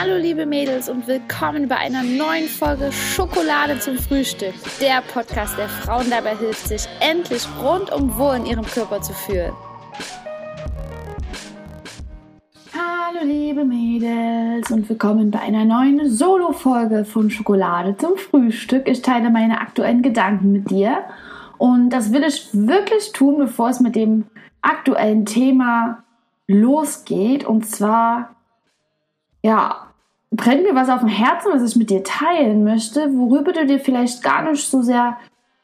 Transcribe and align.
Hallo 0.00 0.16
liebe 0.16 0.46
Mädels 0.46 0.88
und 0.88 1.08
willkommen 1.08 1.66
bei 1.66 1.76
einer 1.76 2.04
neuen 2.04 2.46
Folge 2.46 2.92
Schokolade 2.92 3.80
zum 3.80 3.98
Frühstück. 3.98 4.54
Der 4.80 5.02
Podcast, 5.02 5.58
der 5.58 5.68
Frauen 5.68 6.08
dabei 6.08 6.36
hilft, 6.36 6.68
sich 6.68 6.86
endlich 7.00 7.44
rundum 7.60 8.16
wohl 8.16 8.36
in 8.36 8.46
ihrem 8.46 8.64
Körper 8.64 9.02
zu 9.02 9.12
fühlen. 9.12 9.52
Hallo 12.72 13.24
liebe 13.24 13.64
Mädels 13.64 14.70
und 14.70 14.88
willkommen 14.88 15.32
bei 15.32 15.40
einer 15.40 15.64
neuen 15.64 16.08
Solo-Folge 16.08 17.04
von 17.04 17.28
Schokolade 17.28 17.96
zum 17.96 18.16
Frühstück. 18.16 18.86
Ich 18.86 19.02
teile 19.02 19.30
meine 19.30 19.60
aktuellen 19.60 20.02
Gedanken 20.02 20.52
mit 20.52 20.70
dir 20.70 21.06
und 21.56 21.90
das 21.90 22.12
will 22.12 22.22
ich 22.22 22.50
wirklich 22.52 23.10
tun, 23.10 23.38
bevor 23.38 23.70
es 23.70 23.80
mit 23.80 23.96
dem 23.96 24.26
aktuellen 24.62 25.26
Thema 25.26 26.04
losgeht. 26.46 27.44
Und 27.44 27.66
zwar 27.66 28.36
ja, 29.42 29.87
brennt 30.30 30.62
mir 30.62 30.74
was 30.74 30.88
auf 30.88 31.00
dem 31.00 31.08
Herzen, 31.08 31.52
was 31.52 31.62
ich 31.62 31.76
mit 31.76 31.90
dir 31.90 32.04
teilen 32.04 32.64
möchte, 32.64 33.16
worüber 33.16 33.52
du 33.52 33.66
dir 33.66 33.80
vielleicht 33.80 34.22
gar 34.22 34.42
nicht 34.42 34.66
so 34.66 34.82
sehr 34.82 35.16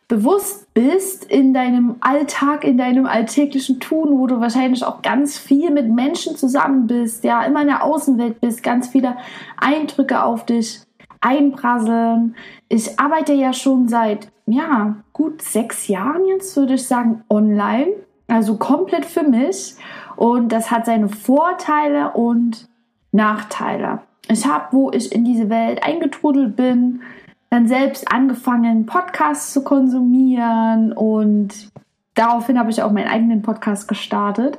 bewusst 0.08 0.72
bist 0.74 1.24
in 1.24 1.54
deinem 1.54 1.96
Alltag, 2.00 2.64
in 2.64 2.76
deinem 2.76 3.06
alltäglichen 3.06 3.80
Tun, 3.80 4.18
wo 4.18 4.26
du 4.26 4.40
wahrscheinlich 4.40 4.84
auch 4.84 5.02
ganz 5.02 5.38
viel 5.38 5.70
mit 5.70 5.88
Menschen 5.88 6.36
zusammen 6.36 6.86
bist, 6.86 7.24
ja, 7.24 7.42
immer 7.42 7.62
in 7.62 7.68
der 7.68 7.84
Außenwelt 7.84 8.40
bist, 8.40 8.62
ganz 8.62 8.88
viele 8.88 9.16
Eindrücke 9.56 10.22
auf 10.22 10.44
dich 10.44 10.82
einprasseln. 11.20 12.36
Ich 12.68 12.98
arbeite 13.00 13.32
ja 13.32 13.52
schon 13.52 13.88
seit, 13.88 14.28
ja, 14.46 14.96
gut 15.12 15.40
sechs 15.40 15.88
Jahren 15.88 16.26
jetzt, 16.26 16.54
würde 16.56 16.74
ich 16.74 16.86
sagen, 16.86 17.24
online, 17.30 17.88
also 18.28 18.56
komplett 18.56 19.06
für 19.06 19.22
mich. 19.22 19.74
Und 20.16 20.52
das 20.52 20.70
hat 20.70 20.86
seine 20.86 21.08
Vorteile 21.08 22.12
und 22.12 22.68
Nachteile. 23.10 24.00
Ich 24.28 24.46
habe, 24.46 24.68
wo 24.72 24.90
ich 24.90 25.12
in 25.12 25.24
diese 25.24 25.50
Welt 25.50 25.82
eingetrudelt 25.82 26.56
bin, 26.56 27.02
dann 27.50 27.68
selbst 27.68 28.10
angefangen, 28.10 28.86
Podcasts 28.86 29.52
zu 29.52 29.62
konsumieren 29.62 30.92
und 30.92 31.70
daraufhin 32.14 32.58
habe 32.58 32.70
ich 32.70 32.82
auch 32.82 32.90
meinen 32.90 33.08
eigenen 33.08 33.42
Podcast 33.42 33.86
gestartet 33.86 34.58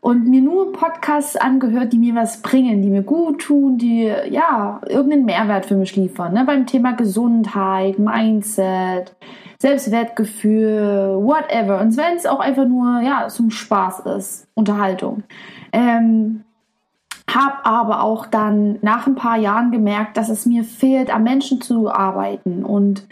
und 0.00 0.28
mir 0.28 0.42
nur 0.42 0.72
Podcasts 0.72 1.36
angehört, 1.36 1.92
die 1.92 1.98
mir 1.98 2.14
was 2.14 2.42
bringen, 2.42 2.82
die 2.82 2.90
mir 2.90 3.02
gut 3.02 3.40
tun, 3.40 3.78
die 3.78 4.12
ja 4.30 4.80
irgendeinen 4.86 5.24
Mehrwert 5.24 5.64
für 5.64 5.76
mich 5.76 5.96
liefern. 5.96 6.34
Ne? 6.34 6.44
Beim 6.44 6.66
Thema 6.66 6.92
Gesundheit, 6.92 7.98
Mindset, 7.98 9.14
Selbstwertgefühl, 9.58 11.16
whatever. 11.22 11.80
Und 11.80 11.96
wenn 11.96 12.16
es 12.16 12.26
auch 12.26 12.40
einfach 12.40 12.66
nur 12.66 13.00
ja 13.00 13.28
zum 13.28 13.50
Spaß 13.50 14.00
ist, 14.18 14.46
Unterhaltung. 14.54 15.22
Ähm, 15.72 16.44
habe 17.34 17.64
aber 17.64 18.02
auch 18.02 18.26
dann 18.26 18.78
nach 18.82 19.06
ein 19.06 19.16
paar 19.16 19.36
Jahren 19.36 19.72
gemerkt, 19.72 20.16
dass 20.16 20.28
es 20.28 20.46
mir 20.46 20.62
fehlt, 20.62 21.12
am 21.12 21.24
Menschen 21.24 21.60
zu 21.60 21.90
arbeiten 21.90 22.64
und 22.64 23.06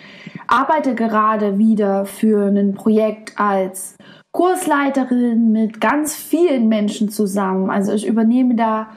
arbeite 0.46 0.94
gerade 0.94 1.58
wieder 1.58 2.04
für 2.06 2.46
ein 2.46 2.74
Projekt 2.74 3.38
als 3.40 3.96
Kursleiterin 4.30 5.50
mit 5.50 5.80
ganz 5.80 6.14
vielen 6.14 6.68
Menschen 6.68 7.08
zusammen. 7.08 7.70
Also 7.70 7.92
ich 7.92 8.06
übernehme 8.06 8.54
da 8.54 8.88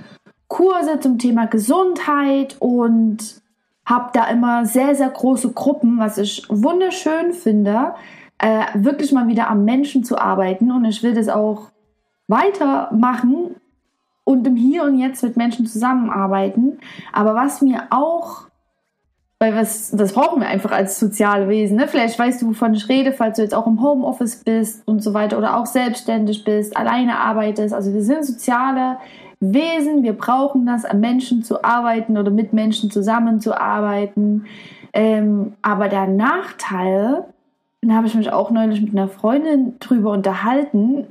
Kurse 0.47 0.99
zum 0.99 1.17
Thema 1.17 1.47
Gesundheit 1.47 2.55
und 2.59 3.41
habe 3.85 4.09
da 4.13 4.27
immer 4.27 4.65
sehr, 4.65 4.95
sehr 4.95 5.09
große 5.09 5.51
Gruppen, 5.53 5.97
was 5.97 6.17
ich 6.17 6.45
wunderschön 6.49 7.33
finde, 7.33 7.95
äh, 8.37 8.65
wirklich 8.75 9.11
mal 9.11 9.27
wieder 9.27 9.49
am 9.49 9.65
Menschen 9.65 10.03
zu 10.03 10.17
arbeiten. 10.17 10.71
Und 10.71 10.85
ich 10.85 11.03
will 11.03 11.13
das 11.13 11.29
auch 11.29 11.69
weitermachen 12.27 13.55
und 14.25 14.45
im 14.45 14.57
Hier 14.57 14.83
und 14.83 14.99
Jetzt 14.99 15.23
mit 15.23 15.37
Menschen 15.37 15.65
zusammenarbeiten. 15.65 16.79
Aber 17.13 17.35
was 17.35 17.61
mir 17.61 17.83
auch, 17.91 18.47
weil 19.39 19.55
was, 19.55 19.91
das 19.91 20.13
brauchen 20.13 20.41
wir 20.41 20.47
einfach 20.47 20.71
als 20.71 20.99
soziale 20.99 21.47
Wesen, 21.47 21.77
ne? 21.77 21.87
vielleicht 21.87 22.19
weißt 22.19 22.41
du, 22.41 22.47
wovon 22.47 22.73
ich 22.73 22.89
rede, 22.89 23.13
falls 23.13 23.37
du 23.37 23.43
jetzt 23.43 23.55
auch 23.55 23.67
im 23.67 23.81
Homeoffice 23.81 24.43
bist 24.43 24.85
und 24.85 25.01
so 25.01 25.13
weiter 25.13 25.37
oder 25.37 25.57
auch 25.57 25.67
selbstständig 25.67 26.43
bist, 26.43 26.75
alleine 26.75 27.19
arbeitest. 27.19 27.73
Also 27.73 27.93
wir 27.93 28.03
sind 28.03 28.25
soziale 28.25 28.97
Wesen, 29.39 30.03
wir 30.03 30.13
brauchen 30.13 30.65
das, 30.65 30.85
an 30.85 30.99
Menschen 30.99 31.43
zu 31.43 31.63
arbeiten 31.63 32.17
oder 32.17 32.31
mit 32.31 32.51
Menschen 32.51 32.89
zusammenzuarbeiten. 32.89 34.45
Ähm, 34.93 35.53
aber 35.61 35.89
der 35.89 36.07
Nachteil, 36.07 37.25
da 37.81 37.93
habe 37.93 38.07
ich 38.07 38.15
mich 38.15 38.31
auch 38.31 38.49
neulich 38.49 38.81
mit 38.81 38.91
einer 38.91 39.09
Freundin 39.09 39.75
drüber 39.79 40.11
unterhalten, 40.11 41.07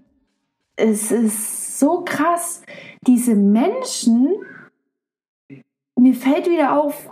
es 0.76 1.10
ist 1.10 1.78
so 1.78 2.02
krass. 2.04 2.62
Diese 3.06 3.34
Menschen, 3.34 4.34
mir 5.98 6.14
fällt 6.14 6.48
wieder 6.48 6.78
auf, 6.80 7.10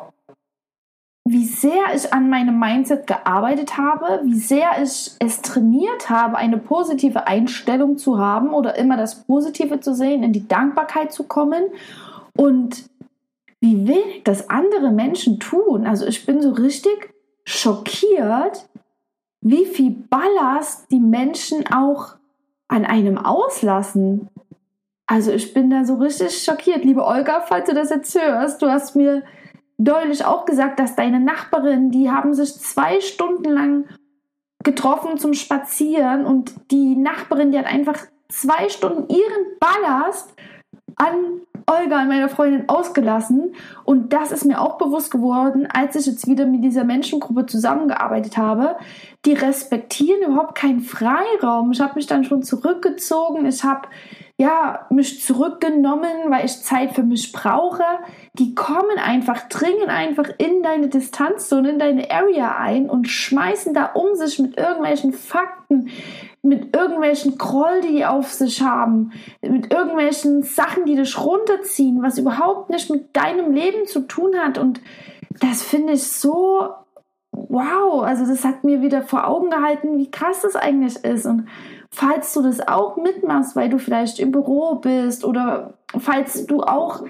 wie 1.25 1.45
sehr 1.45 1.95
ich 1.95 2.13
an 2.13 2.29
meinem 2.29 2.59
Mindset 2.59 3.07
gearbeitet 3.07 3.79
habe, 3.79 4.23
wie 4.25 4.39
sehr 4.39 4.83
ich 4.83 5.13
es 5.21 5.41
trainiert 5.41 6.11
habe, 6.11 6.37
eine 6.37 6.59
positive 6.59 7.27
Einstellung 7.29 7.97
zu 7.97 8.19
haben 8.19 8.53
oder 8.53 8.77
immer 8.77 8.97
das 8.97 9.25
Positive 9.25 9.81
zu 9.81 9.95
sehen, 9.95 10.25
in 10.25 10.33
die 10.33 10.49
Dankbarkeit 10.49 11.13
zu 11.13 11.25
kommen 11.25 11.65
und 12.37 12.91
wie 13.61 13.87
wenig 13.87 14.25
das 14.25 14.51
andere 14.51 14.91
Menschen 14.91 15.39
tun. 15.39 15.87
Also 15.87 16.07
ich 16.07 16.27
bin 16.27 16.43
so 16.43 16.51
richtig 16.51 17.15
schockiert, 17.45 18.69
wie 19.41 19.65
viel 19.67 19.91
Ballast 19.91 20.91
die 20.91 21.01
Menschen 21.01 21.65
auch 21.73 22.17
an 22.73 22.87
einem 22.87 23.19
auslassen. 23.19 24.29
Also 25.07 25.31
ich 25.31 25.53
bin 25.53 25.69
da 25.69 25.85
so 25.85 25.97
richtig 25.97 26.43
schockiert. 26.43 26.85
Liebe 26.85 27.05
Olga, 27.05 27.43
falls 27.43 27.69
du 27.69 27.75
das 27.75 27.91
jetzt 27.91 28.19
hörst, 28.19 28.63
du 28.63 28.71
hast 28.71 28.97
mir 28.97 29.23
deutlich 29.77 30.25
auch 30.25 30.47
gesagt, 30.47 30.81
dass 30.81 30.97
deine 30.97 31.21
Nachbarin, 31.21 31.91
die 31.91 32.11
haben 32.11 32.33
sich 32.33 32.55
zwei 32.55 33.01
Stunden 33.01 33.51
lang 33.51 33.85
getroffen 34.65 35.19
zum 35.19 35.35
Spazieren 35.35 36.25
und 36.25 36.55
die 36.71 36.97
Nachbarin, 36.97 37.53
die 37.53 37.59
hat 37.59 37.67
einfach 37.67 37.99
zwei 38.29 38.71
Stunden 38.71 39.13
ihren 39.13 39.59
Ballast 39.61 40.33
an 40.97 41.41
Olga, 41.67 41.99
an 41.99 42.09
meiner 42.09 42.29
Freundin, 42.29 42.69
ausgelassen. 42.69 43.55
Und 43.85 44.13
das 44.13 44.33
ist 44.33 44.45
mir 44.45 44.61
auch 44.61 44.79
bewusst 44.79 45.11
geworden, 45.11 45.69
als 45.73 45.97
ich 45.97 46.07
jetzt 46.07 46.27
wieder 46.27 46.47
mit 46.47 46.65
dieser 46.65 46.85
Menschengruppe 46.85 47.47
zusammengearbeitet 47.47 48.37
habe. 48.37 48.77
Die 49.25 49.35
respektieren 49.35 50.23
überhaupt 50.29 50.57
keinen 50.57 50.81
Freiraum. 50.81 51.73
Ich 51.73 51.81
habe 51.81 51.95
mich 51.95 52.07
dann 52.07 52.25
schon 52.25 52.43
zurückgezogen. 52.43 53.47
Ich 53.47 53.63
habe 53.63 53.89
ja, 54.39 54.87
mich 54.91 55.23
zurückgenommen, 55.23 56.29
weil 56.29 56.45
ich 56.45 56.63
Zeit 56.63 56.95
für 56.95 57.05
mich 57.05 57.31
brauche. 57.33 57.85
Die 58.35 58.55
kommen 58.55 58.99
einfach, 58.99 59.49
dringen 59.49 59.89
einfach 59.89 60.29
in 60.39 60.63
deine 60.63 60.89
Distanzzone, 60.89 61.71
in 61.71 61.79
deine 61.79 62.11
Area 62.11 62.57
ein 62.57 62.91
und 62.91 63.07
schmeißen 63.07 63.73
da 63.73 63.87
um 63.93 64.17
sich 64.17 64.39
mit 64.41 64.59
irgendwelchen 64.59 65.13
Fakten, 65.13 65.91
mit 66.43 66.75
irgendwelchen 66.77 67.39
Groll, 67.39 67.81
die 67.83 67.93
die 67.93 68.05
auf 68.05 68.33
sich 68.33 68.63
haben, 68.63 69.13
mit 69.43 69.73
irgendwelchen 69.73 70.43
Sachen, 70.43 70.87
die 70.87 70.97
dich 70.97 71.19
runterziehen, 71.19 72.03
was 72.03 72.19
überhaupt 72.19 72.69
nicht 72.69 72.91
mit 72.91 73.17
deinem 73.17 73.53
Leben 73.53 73.87
zu 73.87 74.01
tun 74.01 74.37
hat. 74.37 74.59
Und 74.59 74.81
das 75.41 75.63
finde 75.63 75.93
ich 75.95 76.03
so 76.03 76.71
wow. 77.31 78.03
Also 78.03 78.27
das 78.27 78.45
hat 78.45 78.65
mir 78.65 78.83
wieder 78.83 79.03
vor 79.03 79.27
Augen 79.27 79.51
gehalten, 79.51 79.99
wie 79.99 80.11
krass 80.11 80.43
das 80.43 80.57
eigentlich 80.57 80.97
ist. 81.05 81.27
Und 81.27 81.49
falls 81.91 82.33
du 82.35 82.43
das 82.43 82.67
auch 82.67 82.97
mitmachst, 82.97 83.55
weil 83.55 83.69
du 83.69 83.79
vielleicht 83.79 84.19
im 84.19 84.33
Büro 84.33 84.77
bist 84.77 85.25
oder 85.25 85.75
falls 85.99 86.47
du 86.47 86.63
auch 86.63 87.05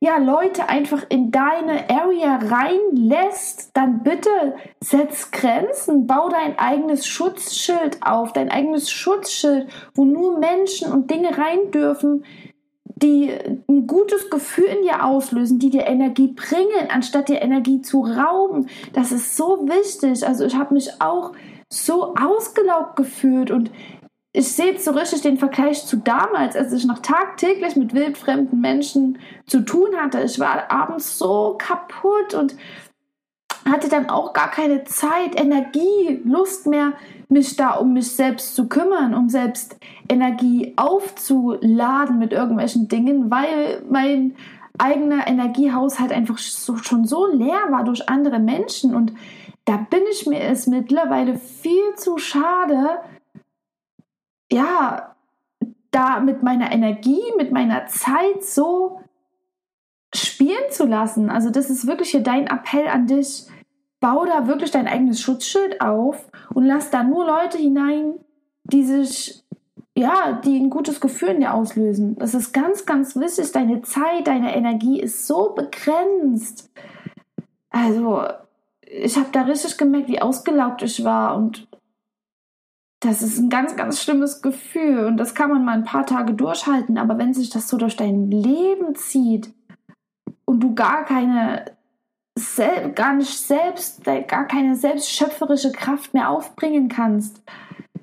ja, 0.00 0.18
Leute 0.18 0.68
einfach 0.68 1.04
in 1.08 1.32
deine 1.32 1.90
Area 1.90 2.36
reinlässt, 2.36 3.70
dann 3.74 4.04
bitte 4.04 4.30
setz 4.80 5.32
Grenzen, 5.32 6.06
bau 6.06 6.28
dein 6.28 6.56
eigenes 6.58 7.06
Schutzschild 7.06 7.98
auf, 8.02 8.32
dein 8.32 8.48
eigenes 8.48 8.92
Schutzschild, 8.92 9.68
wo 9.94 10.04
nur 10.04 10.38
Menschen 10.38 10.92
und 10.92 11.10
Dinge 11.10 11.36
rein 11.36 11.72
dürfen, 11.72 12.24
die 13.02 13.32
ein 13.68 13.86
gutes 13.86 14.30
Gefühl 14.30 14.66
in 14.66 14.82
dir 14.82 15.04
auslösen, 15.04 15.58
die 15.58 15.70
dir 15.70 15.86
Energie 15.86 16.28
bringen, 16.28 16.90
anstatt 16.90 17.28
dir 17.28 17.42
Energie 17.42 17.82
zu 17.82 18.02
rauben. 18.02 18.68
Das 18.92 19.10
ist 19.10 19.36
so 19.36 19.68
wichtig. 19.68 20.26
Also 20.26 20.44
ich 20.44 20.54
habe 20.54 20.74
mich 20.74 21.00
auch 21.00 21.32
so 21.70 22.14
ausgelaugt 22.14 22.96
gefühlt 22.96 23.50
und 23.50 23.70
ich 24.32 24.52
sehe 24.52 24.78
so 24.78 24.90
richtig 24.90 25.22
den 25.22 25.38
Vergleich 25.38 25.86
zu 25.86 25.96
damals, 25.96 26.54
als 26.54 26.72
ich 26.72 26.84
noch 26.84 26.98
tagtäglich 26.98 27.76
mit 27.76 27.94
wildfremden 27.94 28.60
Menschen 28.60 29.18
zu 29.46 29.60
tun 29.60 29.96
hatte. 29.96 30.20
Ich 30.20 30.38
war 30.38 30.70
abends 30.70 31.18
so 31.18 31.56
kaputt 31.58 32.34
und 32.34 32.54
hatte 33.64 33.88
dann 33.88 34.10
auch 34.10 34.32
gar 34.32 34.50
keine 34.50 34.84
Zeit, 34.84 35.38
Energie, 35.38 36.20
Lust 36.24 36.66
mehr, 36.66 36.92
mich 37.28 37.56
da 37.56 37.72
um 37.72 37.94
mich 37.94 38.12
selbst 38.12 38.54
zu 38.54 38.68
kümmern, 38.68 39.14
um 39.14 39.28
selbst 39.28 39.76
Energie 40.08 40.74
aufzuladen 40.76 42.18
mit 42.18 42.32
irgendwelchen 42.32 42.88
Dingen, 42.88 43.30
weil 43.30 43.82
mein 43.90 44.36
eigener 44.78 45.26
Energiehaushalt 45.26 46.12
einfach 46.12 46.38
so, 46.38 46.76
schon 46.76 47.04
so 47.04 47.26
leer 47.26 47.70
war 47.70 47.84
durch 47.84 48.08
andere 48.08 48.38
Menschen. 48.38 48.94
Und 48.94 49.12
da 49.64 49.76
bin 49.76 50.02
ich 50.10 50.26
mir 50.26 50.40
es 50.40 50.66
mittlerweile 50.66 51.36
viel 51.36 51.94
zu 51.96 52.18
schade, 52.18 53.00
ja, 54.50 55.14
da 55.90 56.20
mit 56.20 56.42
meiner 56.42 56.72
Energie, 56.72 57.22
mit 57.36 57.52
meiner 57.52 57.86
Zeit 57.86 58.42
so 58.42 59.00
spielen 60.14 60.70
zu 60.70 60.86
lassen. 60.86 61.30
Also 61.30 61.50
das 61.50 61.70
ist 61.70 61.86
wirklich 61.86 62.10
hier 62.10 62.22
dein 62.22 62.46
Appell 62.46 62.88
an 62.88 63.06
dich. 63.06 63.46
Bau 64.00 64.24
da 64.24 64.46
wirklich 64.46 64.70
dein 64.70 64.86
eigenes 64.86 65.20
Schutzschild 65.20 65.80
auf 65.80 66.28
und 66.54 66.64
lass 66.64 66.90
da 66.90 67.02
nur 67.02 67.26
Leute 67.26 67.58
hinein, 67.58 68.14
die 68.64 68.84
sich, 68.84 69.44
ja, 69.96 70.40
die 70.44 70.58
ein 70.58 70.70
gutes 70.70 71.00
Gefühl 71.00 71.30
in 71.30 71.40
dir 71.40 71.54
auslösen. 71.54 72.16
Das 72.16 72.34
ist 72.34 72.52
ganz, 72.52 72.86
ganz 72.86 73.16
wichtig. 73.16 73.50
Deine 73.50 73.82
Zeit, 73.82 74.28
deine 74.28 74.54
Energie 74.54 75.00
ist 75.00 75.26
so 75.26 75.52
begrenzt. 75.54 76.70
Also, 77.70 78.22
ich 78.82 79.16
habe 79.16 79.28
da 79.32 79.42
richtig 79.42 79.76
gemerkt, 79.76 80.08
wie 80.08 80.22
ausgelaugt 80.22 80.82
ich 80.82 81.04
war 81.04 81.36
und 81.36 81.67
das 83.00 83.22
ist 83.22 83.38
ein 83.38 83.48
ganz, 83.48 83.76
ganz 83.76 84.02
schlimmes 84.02 84.42
Gefühl 84.42 85.06
und 85.06 85.16
das 85.18 85.34
kann 85.34 85.50
man 85.50 85.64
mal 85.64 85.74
ein 85.74 85.84
paar 85.84 86.06
Tage 86.06 86.34
durchhalten, 86.34 86.98
aber 86.98 87.18
wenn 87.18 87.32
sich 87.32 87.50
das 87.50 87.68
so 87.68 87.76
durch 87.76 87.96
dein 87.96 88.30
Leben 88.30 88.94
zieht 88.94 89.52
und 90.44 90.60
du 90.60 90.74
gar 90.74 91.04
keine 91.04 91.76
gar 92.94 93.14
nicht 93.14 93.36
selbst, 93.36 94.04
gar 94.04 94.46
keine 94.46 94.76
selbstschöpferische 94.76 95.72
Kraft 95.72 96.14
mehr 96.14 96.30
aufbringen 96.30 96.88
kannst, 96.88 97.42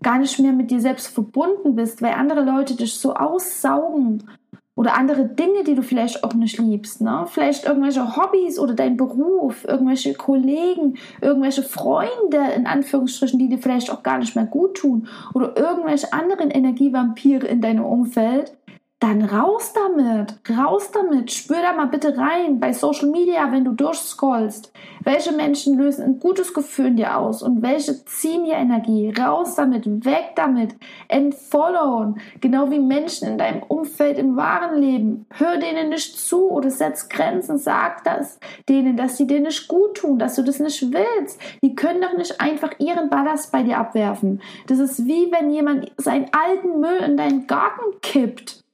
gar 0.01 0.19
nicht 0.19 0.37
mehr 0.39 0.51
mit 0.51 0.71
dir 0.71 0.81
selbst 0.81 1.07
verbunden 1.07 1.75
bist, 1.75 2.01
weil 2.01 2.13
andere 2.13 2.43
Leute 2.43 2.75
dich 2.75 2.95
so 2.95 3.15
aussaugen 3.15 4.29
oder 4.75 4.95
andere 4.95 5.25
Dinge, 5.25 5.63
die 5.63 5.75
du 5.75 5.81
vielleicht 5.81 6.23
auch 6.23 6.33
nicht 6.33 6.59
liebst. 6.59 7.01
Ne? 7.01 7.25
Vielleicht 7.27 7.65
irgendwelche 7.65 8.15
Hobbys 8.17 8.59
oder 8.59 8.73
dein 8.73 8.97
Beruf, 8.97 9.65
irgendwelche 9.65 10.13
Kollegen, 10.13 10.97
irgendwelche 11.21 11.63
Freunde, 11.63 12.39
in 12.55 12.67
Anführungsstrichen, 12.67 13.39
die 13.39 13.49
dir 13.49 13.57
vielleicht 13.57 13.89
auch 13.89 14.03
gar 14.03 14.19
nicht 14.19 14.35
mehr 14.35 14.45
gut 14.45 14.75
tun 14.77 15.07
oder 15.33 15.55
irgendwelche 15.57 16.11
anderen 16.11 16.51
Energievampire 16.51 17.47
in 17.47 17.61
deinem 17.61 17.85
Umfeld, 17.85 18.53
dann 18.99 19.23
raus 19.23 19.73
damit, 19.73 20.39
raus 20.49 20.89
damit, 20.91 21.29
spür 21.31 21.61
da 21.61 21.73
mal 21.73 21.87
bitte 21.87 22.17
rein 22.17 22.61
bei 22.61 22.71
Social 22.71 23.09
Media, 23.09 23.51
wenn 23.51 23.65
du 23.65 23.73
durchscrollst. 23.73 24.71
Welche 25.03 25.33
Menschen 25.33 25.77
lösen 25.77 26.05
ein 26.05 26.19
gutes 26.19 26.53
Gefühl 26.53 26.87
in 26.87 26.95
dir 26.95 27.17
aus 27.17 27.43
und 27.43 27.61
welche 27.61 28.05
ziehen 28.05 28.45
dir 28.45 28.55
Energie? 28.55 29.13
Raus 29.15 29.55
damit, 29.55 29.85
weg 30.05 30.31
damit, 30.35 30.75
entfollowen. 31.09 32.19
Genau 32.39 32.71
wie 32.71 32.79
Menschen 32.79 33.27
in 33.27 33.37
deinem 33.37 33.63
Umfeld 33.63 34.17
im 34.17 34.37
wahren 34.37 34.79
Leben. 34.79 35.25
Hör 35.29 35.57
denen 35.57 35.89
nicht 35.89 36.17
zu 36.17 36.49
oder 36.49 36.71
setz 36.71 37.09
Grenzen, 37.09 37.57
sag 37.57 38.03
das 38.05 38.39
denen, 38.69 38.97
dass 38.97 39.17
sie 39.17 39.27
dir 39.27 39.41
nicht 39.41 39.67
gut 39.67 39.97
tun, 39.97 40.17
dass 40.17 40.35
du 40.35 40.41
das 40.41 40.59
nicht 40.59 40.81
willst. 40.93 41.39
Die 41.61 41.75
können 41.75 42.01
doch 42.01 42.17
nicht 42.17 42.39
einfach 42.39 42.71
ihren 42.79 43.09
Ballast 43.09 43.51
bei 43.51 43.61
dir 43.61 43.77
abwerfen. 43.77 44.41
Das 44.67 44.79
ist 44.79 45.05
wie 45.05 45.31
wenn 45.31 45.51
jemand 45.51 45.91
seinen 45.97 46.27
alten 46.31 46.79
Müll 46.79 46.97
in 47.05 47.17
deinen 47.17 47.45
Garten 47.45 47.99
kippt. 48.01 48.64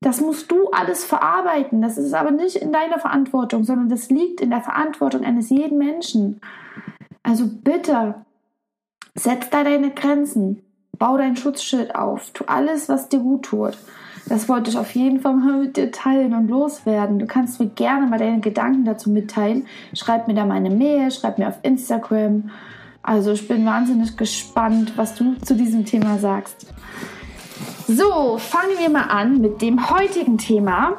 Das 0.00 0.20
musst 0.20 0.50
du 0.50 0.70
alles 0.70 1.04
verarbeiten. 1.04 1.82
Das 1.82 1.96
ist 1.98 2.14
aber 2.14 2.30
nicht 2.30 2.56
in 2.56 2.72
deiner 2.72 2.98
Verantwortung, 2.98 3.64
sondern 3.64 3.88
das 3.88 4.10
liegt 4.10 4.40
in 4.40 4.50
der 4.50 4.60
Verantwortung 4.60 5.24
eines 5.24 5.50
jeden 5.50 5.78
Menschen. 5.78 6.40
Also 7.22 7.46
bitte, 7.46 8.14
setz 9.14 9.50
da 9.50 9.64
deine 9.64 9.90
Grenzen. 9.90 10.62
Bau 10.98 11.16
dein 11.16 11.36
Schutzschild 11.36 11.94
auf. 11.94 12.30
Tu 12.30 12.44
alles, 12.46 12.88
was 12.88 13.08
dir 13.08 13.18
gut 13.18 13.46
tut. 13.46 13.76
Das 14.28 14.48
wollte 14.48 14.70
ich 14.70 14.78
auf 14.78 14.90
jeden 14.92 15.20
Fall 15.20 15.34
mal 15.36 15.58
mit 15.58 15.76
dir 15.76 15.92
teilen 15.92 16.34
und 16.34 16.48
loswerden. 16.48 17.18
Du 17.18 17.26
kannst 17.26 17.60
mir 17.60 17.68
gerne 17.68 18.06
mal 18.06 18.18
deine 18.18 18.40
Gedanken 18.40 18.84
dazu 18.84 19.10
mitteilen. 19.10 19.66
Schreib 19.94 20.26
mir 20.26 20.34
da 20.34 20.44
meine 20.44 20.70
Mail, 20.70 21.10
schreib 21.10 21.38
mir 21.38 21.48
auf 21.48 21.58
Instagram. 21.62 22.50
Also 23.02 23.30
ich 23.32 23.46
bin 23.46 23.64
wahnsinnig 23.64 24.16
gespannt, 24.16 24.94
was 24.96 25.14
du 25.14 25.36
zu 25.44 25.54
diesem 25.54 25.84
Thema 25.84 26.18
sagst. 26.18 26.66
So, 27.88 28.36
fangen 28.38 28.76
wir 28.78 28.90
mal 28.90 29.10
an 29.10 29.40
mit 29.40 29.62
dem 29.62 29.90
heutigen 29.90 30.38
Thema. 30.38 30.96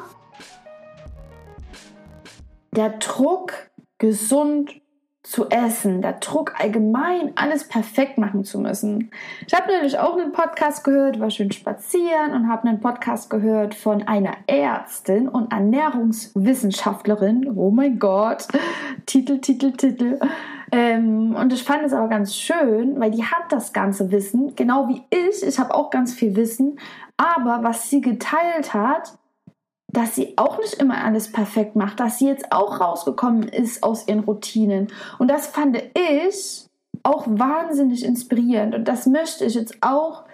Der 2.70 2.88
Druck, 2.88 3.52
gesund 3.98 4.80
zu 5.22 5.50
essen, 5.50 6.00
der 6.00 6.14
Druck 6.14 6.58
allgemein, 6.58 7.32
alles 7.34 7.68
perfekt 7.68 8.16
machen 8.16 8.44
zu 8.44 8.58
müssen. 8.58 9.10
Ich 9.46 9.52
habe 9.52 9.70
nämlich 9.70 9.98
auch 9.98 10.16
einen 10.16 10.32
Podcast 10.32 10.82
gehört, 10.82 11.20
war 11.20 11.30
schön 11.30 11.52
spazieren 11.52 12.32
und 12.32 12.48
habe 12.48 12.66
einen 12.66 12.80
Podcast 12.80 13.28
gehört 13.28 13.74
von 13.74 14.08
einer 14.08 14.32
Ärztin 14.46 15.28
und 15.28 15.52
Ernährungswissenschaftlerin. 15.52 17.52
Oh 17.54 17.70
mein 17.70 17.98
Gott, 17.98 18.48
Titel, 19.04 19.40
Titel, 19.40 19.72
Titel. 19.72 20.18
Ähm, 20.70 21.34
und 21.34 21.52
ich 21.52 21.62
fand 21.62 21.84
es 21.84 21.92
aber 21.92 22.08
ganz 22.08 22.34
schön, 22.34 23.00
weil 23.00 23.10
die 23.10 23.24
hat 23.24 23.50
das 23.50 23.72
ganze 23.72 24.10
Wissen, 24.10 24.54
genau 24.54 24.88
wie 24.88 25.02
ich. 25.10 25.42
Ich 25.42 25.58
habe 25.58 25.74
auch 25.74 25.90
ganz 25.90 26.14
viel 26.14 26.36
Wissen. 26.36 26.78
Aber 27.16 27.62
was 27.62 27.90
sie 27.90 28.00
geteilt 28.00 28.74
hat, 28.74 29.18
dass 29.90 30.14
sie 30.14 30.34
auch 30.36 30.58
nicht 30.58 30.74
immer 30.74 31.02
alles 31.02 31.32
perfekt 31.32 31.74
macht, 31.74 31.98
dass 32.00 32.18
sie 32.18 32.26
jetzt 32.26 32.52
auch 32.52 32.80
rausgekommen 32.80 33.48
ist 33.48 33.82
aus 33.82 34.06
ihren 34.06 34.20
Routinen. 34.20 34.88
Und 35.18 35.28
das 35.28 35.46
fand 35.46 35.76
ich 35.76 36.66
auch 37.02 37.26
wahnsinnig 37.26 38.04
inspirierend. 38.04 38.74
Und 38.74 38.86
das 38.86 39.06
möchte 39.06 39.46
ich 39.46 39.54
jetzt 39.54 39.78
auch 39.80 40.24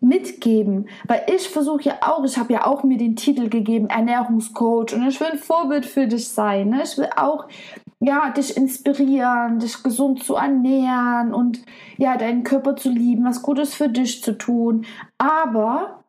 mitgeben, 0.00 0.88
weil 1.06 1.22
ich 1.34 1.48
versuche 1.48 1.82
ja 1.82 1.98
auch, 2.02 2.24
ich 2.24 2.38
habe 2.38 2.52
ja 2.52 2.66
auch 2.66 2.84
mir 2.84 2.98
den 2.98 3.16
Titel 3.16 3.48
gegeben, 3.48 3.90
Ernährungscoach 3.90 4.94
und 4.94 5.06
ich 5.08 5.20
will 5.20 5.28
ein 5.32 5.38
Vorbild 5.38 5.84
für 5.84 6.06
dich 6.06 6.28
sein. 6.28 6.70
Ne? 6.70 6.82
Ich 6.84 6.96
will 6.96 7.10
auch 7.16 7.46
ja, 8.00 8.30
dich 8.30 8.56
inspirieren, 8.56 9.58
dich 9.58 9.82
gesund 9.82 10.22
zu 10.22 10.36
ernähren 10.36 11.34
und 11.34 11.60
ja, 11.96 12.16
deinen 12.16 12.44
Körper 12.44 12.76
zu 12.76 12.90
lieben, 12.90 13.24
was 13.24 13.42
Gutes 13.42 13.74
für 13.74 13.88
dich 13.88 14.22
zu 14.22 14.38
tun. 14.38 14.86
Aber 15.18 16.04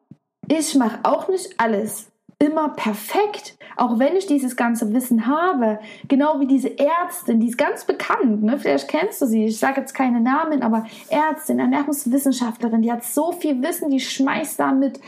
ich 0.47 0.75
mache 0.75 0.99
auch 1.03 1.27
nicht 1.27 1.59
alles 1.59 2.11
immer 2.39 2.69
perfekt, 2.69 3.57
auch 3.75 3.99
wenn 3.99 4.15
ich 4.15 4.25
dieses 4.25 4.55
ganze 4.55 4.93
Wissen 4.93 5.27
habe. 5.27 5.79
Genau 6.07 6.39
wie 6.39 6.47
diese 6.47 6.79
Ärztin, 6.79 7.41
die 7.41 7.49
ist 7.49 7.57
ganz 7.57 7.83
bekannt, 7.83 8.43
ne? 8.43 8.57
vielleicht 8.57 8.87
kennst 8.87 9.21
du 9.21 9.25
sie, 9.25 9.45
ich 9.45 9.59
sage 9.59 9.81
jetzt 9.81 9.93
keine 9.93 10.21
Namen, 10.21 10.63
aber 10.63 10.85
Ärztin, 11.09 11.59
Ernährungswissenschaftlerin, 11.59 12.81
die 12.81 12.91
hat 12.91 13.03
so 13.03 13.33
viel 13.33 13.61
Wissen, 13.61 13.89
die 13.89 13.99
schmeißt 13.99 14.57
da 14.57 14.71
mit 14.71 15.01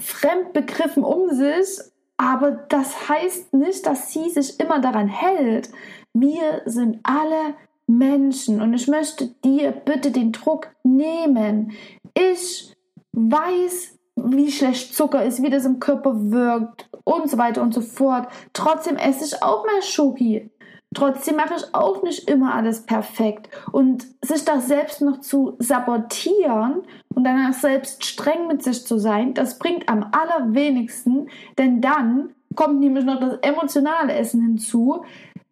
Fremdbegriffen 0.00 1.04
um 1.04 1.28
sich, 1.30 1.78
aber 2.16 2.50
das 2.50 3.08
heißt 3.08 3.52
nicht, 3.52 3.86
dass 3.86 4.10
sie 4.10 4.30
sich 4.30 4.58
immer 4.58 4.80
daran 4.80 5.08
hält. 5.08 5.70
Wir 6.12 6.62
sind 6.66 7.00
alle 7.02 7.54
Menschen 7.86 8.60
und 8.60 8.74
ich 8.74 8.86
möchte 8.86 9.28
dir 9.44 9.72
bitte 9.72 10.10
den 10.10 10.32
Druck 10.32 10.68
nehmen. 10.82 11.72
Ich 12.14 12.72
weiß, 13.12 13.98
wie 14.16 14.50
schlecht 14.50 14.94
Zucker 14.94 15.24
ist, 15.24 15.42
wie 15.42 15.50
das 15.50 15.64
im 15.64 15.80
Körper 15.80 16.30
wirkt 16.30 16.88
und 17.04 17.30
so 17.30 17.38
weiter 17.38 17.62
und 17.62 17.72
so 17.72 17.80
fort. 17.80 18.28
Trotzdem 18.52 18.96
esse 18.96 19.24
ich 19.24 19.42
auch 19.42 19.64
mal 19.64 19.82
Schoki. 19.82 20.50
Trotzdem 20.94 21.36
mache 21.36 21.54
ich 21.56 21.74
auch 21.74 22.02
nicht 22.02 22.28
immer 22.30 22.54
alles 22.54 22.84
perfekt. 22.86 23.48
Und 23.72 24.06
sich 24.24 24.44
das 24.44 24.68
selbst 24.68 25.02
noch 25.02 25.20
zu 25.20 25.56
sabotieren 25.58 26.82
und 27.14 27.24
danach 27.24 27.52
selbst 27.52 28.04
streng 28.04 28.46
mit 28.46 28.62
sich 28.62 28.86
zu 28.86 28.98
sein, 28.98 29.34
das 29.34 29.58
bringt 29.58 29.88
am 29.88 30.10
allerwenigsten, 30.12 31.28
denn 31.58 31.82
dann 31.82 32.30
kommt 32.54 32.80
nämlich 32.80 33.04
noch 33.04 33.20
das 33.20 33.38
emotionale 33.42 34.14
Essen 34.14 34.42
hinzu, 34.42 35.04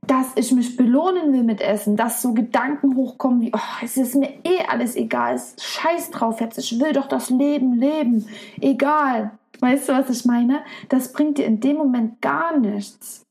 dass 0.06 0.32
ich 0.36 0.52
mich 0.52 0.76
belohnen 0.76 1.32
will 1.32 1.42
mit 1.42 1.60
Essen, 1.60 1.96
dass 1.96 2.22
so 2.22 2.32
Gedanken 2.32 2.96
hochkommen 2.96 3.40
wie, 3.40 3.52
oh, 3.54 3.84
es 3.84 3.96
ist 3.96 4.14
mir 4.14 4.30
eh 4.44 4.64
alles 4.68 4.96
egal, 4.96 5.34
es 5.34 5.54
scheiß 5.58 6.10
drauf 6.10 6.40
jetzt, 6.40 6.58
ich 6.58 6.78
will 6.80 6.92
doch 6.92 7.06
das 7.06 7.30
Leben 7.30 7.74
leben, 7.74 8.26
egal. 8.60 9.32
Weißt 9.60 9.88
du, 9.88 9.94
was 9.94 10.10
ich 10.10 10.24
meine? 10.26 10.60
Das 10.90 11.12
bringt 11.12 11.38
dir 11.38 11.46
in 11.46 11.60
dem 11.60 11.76
Moment 11.76 12.20
gar 12.20 12.58
nichts. 12.58 13.22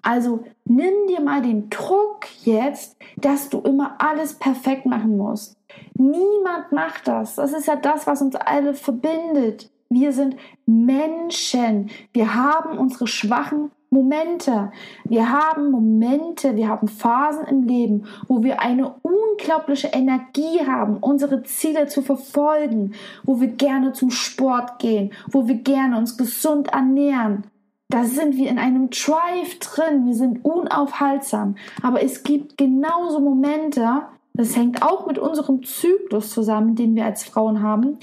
Also 0.00 0.44
nimm 0.64 1.06
dir 1.08 1.20
mal 1.20 1.42
den 1.42 1.70
Druck 1.70 2.26
jetzt, 2.44 2.96
dass 3.16 3.48
du 3.48 3.60
immer 3.60 3.96
alles 3.98 4.34
perfekt 4.34 4.86
machen 4.86 5.16
musst. 5.16 5.56
Niemand 5.94 6.72
macht 6.72 7.08
das. 7.08 7.36
Das 7.36 7.52
ist 7.52 7.66
ja 7.66 7.76
das, 7.76 8.06
was 8.06 8.22
uns 8.22 8.36
alle 8.36 8.74
verbindet. 8.74 9.71
Wir 9.94 10.12
sind 10.12 10.36
Menschen. 10.66 11.90
Wir 12.12 12.34
haben 12.34 12.78
unsere 12.78 13.06
schwachen 13.06 13.70
Momente. 13.92 14.72
Wir 15.04 15.30
haben 15.30 15.70
Momente, 15.70 16.56
wir 16.56 16.68
haben 16.68 16.88
Phasen 16.88 17.46
im 17.46 17.62
Leben, 17.64 18.06
wo 18.26 18.42
wir 18.42 18.60
eine 18.62 18.94
unglaubliche 19.02 19.88
Energie 19.88 20.60
haben, 20.66 20.96
unsere 20.96 21.42
Ziele 21.42 21.86
zu 21.88 22.00
verfolgen, 22.00 22.94
wo 23.22 23.40
wir 23.40 23.48
gerne 23.48 23.92
zum 23.92 24.10
Sport 24.10 24.78
gehen, 24.78 25.12
wo 25.30 25.46
wir 25.46 25.56
gerne 25.56 25.98
uns 25.98 26.16
gesund 26.16 26.68
ernähren. 26.68 27.44
Da 27.90 28.04
sind 28.04 28.38
wir 28.38 28.48
in 28.48 28.58
einem 28.58 28.88
Drive 28.88 29.58
drin, 29.60 30.06
wir 30.06 30.14
sind 30.14 30.42
unaufhaltsam. 30.42 31.56
Aber 31.82 32.02
es 32.02 32.22
gibt 32.22 32.56
genauso 32.56 33.20
Momente, 33.20 34.02
das 34.32 34.56
hängt 34.56 34.82
auch 34.82 35.06
mit 35.06 35.18
unserem 35.18 35.62
Zyklus 35.62 36.30
zusammen, 36.30 36.74
den 36.74 36.94
wir 36.94 37.04
als 37.04 37.24
Frauen 37.24 37.62
haben, 37.62 37.98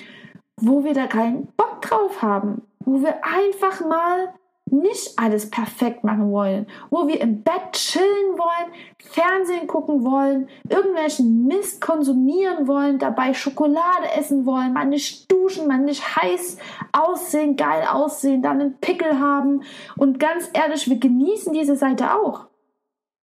wo 0.61 0.83
wir 0.83 0.93
da 0.93 1.07
keinen 1.07 1.47
Bock 1.57 1.81
drauf 1.81 2.21
haben, 2.21 2.61
wo 2.79 3.01
wir 3.01 3.23
einfach 3.23 3.81
mal 3.81 4.33
nicht 4.71 5.17
alles 5.17 5.49
perfekt 5.49 6.03
machen 6.03 6.31
wollen, 6.31 6.67
wo 6.89 7.07
wir 7.07 7.19
im 7.21 7.41
Bett 7.41 7.71
chillen 7.73 8.37
wollen, 8.37 8.71
Fernsehen 8.99 9.67
gucken 9.67 10.03
wollen, 10.03 10.47
irgendwelchen 10.69 11.47
Mist 11.47 11.81
konsumieren 11.81 12.67
wollen, 12.67 12.99
dabei 12.99 13.33
Schokolade 13.33 14.11
essen 14.17 14.45
wollen, 14.45 14.73
mal 14.73 14.85
nicht 14.85 15.31
duschen, 15.31 15.67
mal 15.67 15.79
nicht 15.79 16.15
heiß 16.15 16.57
aussehen, 16.91 17.55
geil 17.55 17.83
aussehen, 17.91 18.41
dann 18.41 18.61
einen 18.61 18.77
Pickel 18.79 19.19
haben. 19.19 19.63
Und 19.97 20.19
ganz 20.19 20.49
ehrlich, 20.53 20.89
wir 20.89 20.99
genießen 20.99 21.53
diese 21.53 21.75
Seite 21.75 22.13
auch. 22.13 22.47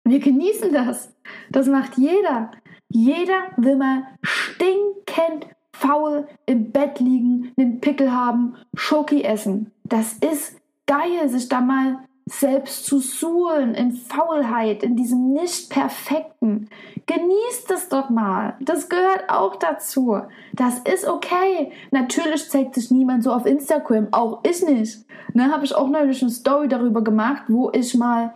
Wir 0.04 0.20
genießen 0.20 0.72
das. 0.74 1.14
Das 1.50 1.68
macht 1.68 1.98
jeder. 1.98 2.52
Jeder 2.90 3.44
will 3.58 3.78
mal 3.78 4.04
stinkend 4.22 5.48
faul 5.74 6.28
im 6.46 6.72
Bett 6.72 7.00
liegen, 7.00 7.51
einen 7.58 7.82
Pickel 7.82 8.12
haben, 8.12 8.56
Schoki 8.74 9.24
essen. 9.24 9.72
Das 9.84 10.13
ist 10.13 10.58
geil, 10.86 11.30
sich 11.30 11.50
da 11.50 11.62
mal 11.62 12.00
selbst 12.25 12.86
zu 12.86 13.00
suhlen 13.00 13.74
in 13.74 13.92
Faulheit, 13.92 14.84
in 14.84 14.96
diesem 14.96 15.34
Nicht-Perfekten. 15.34 16.70
Genießt 17.06 17.72
es 17.72 17.90
doch 17.90 18.10
mal. 18.10 18.56
Das 18.62 18.90
gehört 18.90 19.30
auch 19.30 19.56
dazu. 19.56 20.22
Das 20.54 20.80
ist 20.80 21.08
okay. 21.08 21.72
Natürlich 21.92 22.50
zeigt 22.50 22.75
sich 22.75 22.92
niemand 22.92 23.24
so 23.24 23.34
auf 23.34 23.46
Instagram, 23.46 24.10
auch 24.12 24.42
ich 24.44 24.63
nicht. 24.63 25.06
Ne, 25.34 25.51
habe 25.51 25.66
ich 25.66 25.75
auch 25.75 25.90
neulich 25.90 26.22
eine 26.22 26.32
Story 26.32 26.68
darüber 26.68 27.04
gemacht, 27.04 27.44
wo 27.48 27.72
ich 27.74 27.96
mal, 27.96 28.34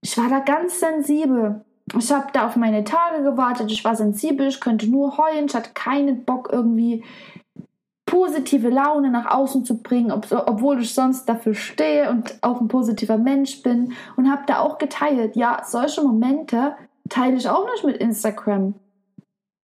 ich 0.00 0.16
war 0.16 0.28
da 0.28 0.40
ganz 0.40 0.80
sensibel. 0.80 1.64
Ich 1.98 2.10
habe 2.10 2.26
da 2.32 2.46
auf 2.46 2.56
meine 2.56 2.84
Tage 2.84 3.22
gewartet, 3.22 3.70
ich 3.70 3.84
war 3.84 3.94
sensibel, 3.94 4.48
ich 4.48 4.60
könnte 4.60 4.90
nur 4.90 5.18
heulen, 5.18 5.46
ich 5.46 5.54
hatte 5.54 5.70
keinen 5.74 6.24
Bock 6.24 6.48
irgendwie 6.50 7.04
positive 8.06 8.68
Laune 8.68 9.10
nach 9.10 9.30
außen 9.30 9.64
zu 9.64 9.82
bringen, 9.82 10.10
ob, 10.10 10.26
obwohl 10.30 10.82
ich 10.82 10.94
sonst 10.94 11.26
dafür 11.26 11.54
stehe 11.54 12.10
und 12.10 12.34
auch 12.42 12.60
ein 12.60 12.68
positiver 12.68 13.18
Mensch 13.18 13.62
bin 13.62 13.94
und 14.16 14.30
habe 14.30 14.42
da 14.46 14.60
auch 14.60 14.78
geteilt. 14.78 15.36
Ja, 15.36 15.62
solche 15.64 16.02
Momente 16.02 16.74
teile 17.08 17.36
ich 17.36 17.48
auch 17.48 17.66
nicht 17.72 17.84
mit 17.84 17.96
Instagram. 17.98 18.74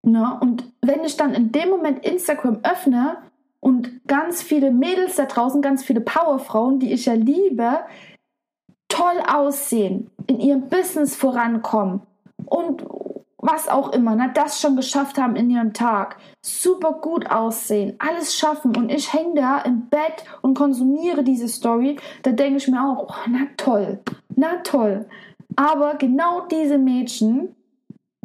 Ne? 0.02 0.38
Und 0.40 0.64
wenn 0.80 1.04
ich 1.04 1.16
dann 1.16 1.34
in 1.34 1.52
dem 1.52 1.70
Moment 1.70 2.04
Instagram 2.04 2.60
öffne 2.62 3.18
und 3.60 4.06
ganz 4.06 4.42
viele 4.42 4.70
Mädels 4.70 5.16
da 5.16 5.26
draußen, 5.26 5.60
ganz 5.60 5.84
viele 5.84 6.00
Powerfrauen, 6.00 6.78
die 6.78 6.92
ich 6.92 7.06
ja 7.06 7.14
liebe, 7.14 7.80
toll 8.88 9.20
aussehen, 9.26 10.10
in 10.26 10.40
ihrem 10.40 10.68
Business 10.68 11.16
vorankommen 11.16 12.00
und 12.48 12.84
was 13.40 13.68
auch 13.68 13.92
immer, 13.92 14.16
ne, 14.16 14.30
das 14.34 14.60
schon 14.60 14.76
geschafft 14.76 15.16
haben 15.16 15.36
in 15.36 15.48
ihrem 15.48 15.72
Tag, 15.72 16.16
super 16.42 16.94
gut 17.00 17.30
aussehen, 17.30 17.94
alles 17.98 18.34
schaffen. 18.34 18.76
Und 18.76 18.90
ich 18.90 19.12
hänge 19.12 19.36
da 19.36 19.58
im 19.60 19.88
Bett 19.88 20.24
und 20.42 20.54
konsumiere 20.54 21.22
diese 21.22 21.48
Story, 21.48 21.96
da 22.22 22.32
denke 22.32 22.58
ich 22.58 22.68
mir 22.68 22.82
auch, 22.82 23.08
oh, 23.08 23.28
na 23.28 23.46
toll, 23.56 24.00
na 24.34 24.56
toll. 24.64 25.06
Aber 25.56 25.94
genau 25.94 26.46
diese 26.50 26.78
Mädchen 26.78 27.54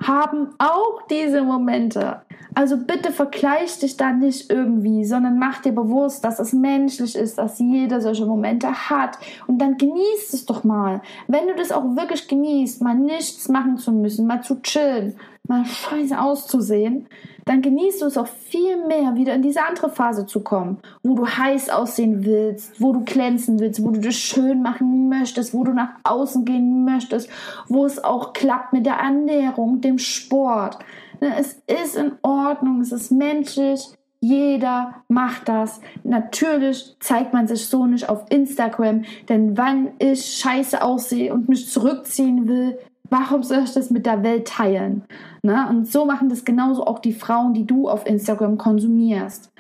haben 0.02 0.50
auch 0.58 1.02
diese 1.10 1.42
Momente. 1.42 2.22
Also 2.56 2.78
bitte 2.78 3.12
vergleich 3.12 3.80
dich 3.80 3.98
da 3.98 4.12
nicht 4.12 4.52
irgendwie, 4.52 5.06
sondern 5.06 5.40
mach 5.40 5.62
dir 5.62 5.72
bewusst, 5.72 6.24
dass 6.24 6.40
es 6.40 6.54
menschlich 6.54 7.16
ist, 7.16 7.38
dass 7.38 7.60
jeder 7.60 8.00
solche 8.00 8.26
Momente 8.26 8.90
hat. 8.90 9.18
Und 9.48 9.60
dann 9.60 9.78
genießt 9.78 10.34
es 10.34 10.46
doch 10.46 10.64
mal. 10.64 11.02
Wenn 11.28 11.48
du 11.48 11.56
das 11.56 11.72
auch 11.72 11.84
wirklich 11.96 12.28
genießt, 12.28 12.82
mal 12.82 12.96
nichts 12.96 13.50
machen 13.50 13.78
zu 13.78 13.92
müssen, 13.92 14.28
mal 14.28 14.42
zu 14.42 14.62
chillen, 14.62 15.16
mal 15.48 15.66
scheiße 15.66 16.20
auszusehen, 16.20 17.08
dann 17.46 17.62
genießt 17.62 18.02
du 18.02 18.06
es 18.06 18.18
auch 18.18 18.28
viel 18.28 18.86
mehr, 18.88 19.16
wieder 19.16 19.34
in 19.34 19.42
diese 19.42 19.64
andere 19.64 19.90
Phase 19.90 20.26
zu 20.26 20.40
kommen, 20.40 20.78
wo 21.04 21.16
du 21.16 21.28
heiß 21.28 21.70
aussehen 21.70 22.24
willst, 22.24 22.80
wo 22.80 22.94
du 22.94 23.02
glänzen 23.02 23.60
willst, 23.60 23.84
wo 23.84 23.92
du 23.92 24.00
das 24.00 24.16
schön 24.16 24.62
machen 24.62 25.10
möchtest, 25.10 25.54
wo 25.54 25.66
du 25.66 25.74
nach 25.74 25.90
außen 26.06 26.46
gehen 26.46 26.86
möchtest, 26.86 27.30
wo 27.68 27.86
es 27.86 28.02
auch 28.02 28.32
klappt 28.32 28.72
mit 28.72 28.86
der 28.86 28.96
Ernährung, 28.96 29.82
dem 29.82 29.98
Sport. 29.98 30.80
Ne, 31.20 31.34
es 31.38 31.62
ist 31.68 31.98
in 31.98 32.14
Ordnung, 32.22 32.80
es 32.80 32.94
ist 32.94 33.12
menschlich, 33.12 33.94
jeder 34.22 35.04
macht 35.10 35.50
das. 35.50 35.82
Natürlich 36.06 36.96
zeigt 37.02 37.34
man 37.34 37.48
sich 37.48 37.68
so 37.68 37.86
nicht 37.86 38.08
auf 38.08 38.24
Instagram, 38.30 39.04
denn 39.28 39.58
wann 39.58 39.90
ich 40.00 40.38
scheiße 40.38 40.82
aussehe 40.82 41.34
und 41.34 41.50
mich 41.50 41.70
zurückziehen 41.70 42.48
will, 42.48 42.80
warum 43.14 43.44
soll 43.44 43.64
ich 43.64 43.74
das 43.74 43.92
mit 43.92 44.08
der 44.08 44.24
Welt 44.24 44.48
teilen? 44.48 45.04
Ne? 45.44 45.68
Und 45.70 45.88
so 45.88 46.06
machen 46.06 46.30
das 46.30 46.46
genauso 46.46 46.86
auch 46.86 46.98
die 46.98 47.14
Frauen, 47.14 47.54
die 47.54 47.66
du 47.66 47.88
auf 47.88 48.08
Instagram 48.08 48.58
konsumierst. 48.58 49.52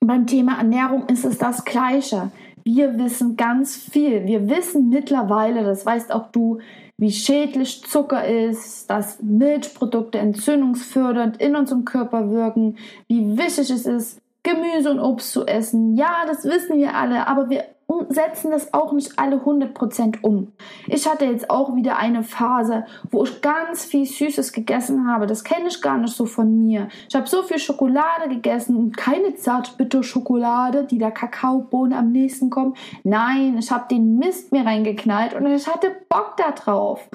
Beim 0.00 0.26
Thema 0.26 0.58
Ernährung 0.58 1.06
ist 1.06 1.24
es 1.24 1.38
das 1.38 1.64
Gleiche. 1.64 2.30
Wir 2.62 2.98
wissen 2.98 3.36
ganz 3.36 3.76
viel. 3.76 4.26
Wir 4.26 4.50
wissen 4.50 4.90
mittlerweile, 4.90 5.64
das 5.64 5.86
weißt 5.86 6.12
auch 6.12 6.30
du, 6.30 6.58
wie 6.98 7.10
schädlich 7.10 7.82
Zucker 7.84 8.26
ist, 8.26 8.90
dass 8.90 9.22
Milchprodukte 9.22 10.18
entzündungsfördernd 10.18 11.38
in 11.38 11.56
unserem 11.56 11.86
Körper 11.86 12.30
wirken, 12.30 12.76
wie 13.08 13.38
wichtig 13.38 13.70
es 13.70 13.86
ist, 13.86 14.20
Gemüse 14.42 14.90
und 14.90 15.00
Obst 15.00 15.32
zu 15.32 15.46
essen. 15.46 15.96
Ja, 15.96 16.26
das 16.26 16.44
wissen 16.44 16.78
wir 16.78 16.94
alle, 16.94 17.26
aber 17.26 17.48
wir 17.48 17.64
setzen 18.08 18.50
das 18.50 18.72
auch 18.74 18.92
nicht 18.92 19.18
alle 19.18 19.36
100% 19.36 20.18
um. 20.22 20.52
Ich 20.86 21.08
hatte 21.08 21.24
jetzt 21.24 21.50
auch 21.50 21.74
wieder 21.74 21.96
eine 21.96 22.22
Phase, 22.22 22.84
wo 23.10 23.24
ich 23.24 23.40
ganz 23.40 23.84
viel 23.84 24.06
Süßes 24.06 24.52
gegessen 24.52 25.06
habe. 25.08 25.26
Das 25.26 25.44
kenne 25.44 25.68
ich 25.68 25.80
gar 25.80 25.98
nicht 25.98 26.14
so 26.14 26.26
von 26.26 26.58
mir. 26.58 26.88
Ich 27.08 27.14
habe 27.14 27.28
so 27.28 27.42
viel 27.42 27.58
Schokolade 27.58 28.28
gegessen 28.28 28.76
und 28.76 28.96
keine 28.96 29.34
Zartbitter-Schokolade, 29.34 30.84
die 30.84 30.98
der 30.98 31.10
Kakaobohnen 31.10 31.96
am 31.96 32.12
nächsten 32.12 32.50
kommen. 32.50 32.74
Nein, 33.04 33.56
ich 33.58 33.70
habe 33.70 33.86
den 33.90 34.18
Mist 34.18 34.52
mir 34.52 34.64
reingeknallt 34.64 35.34
und 35.34 35.46
ich 35.46 35.66
hatte 35.66 35.94
Bock 36.08 36.34
da 36.36 36.52
drauf. 36.52 37.08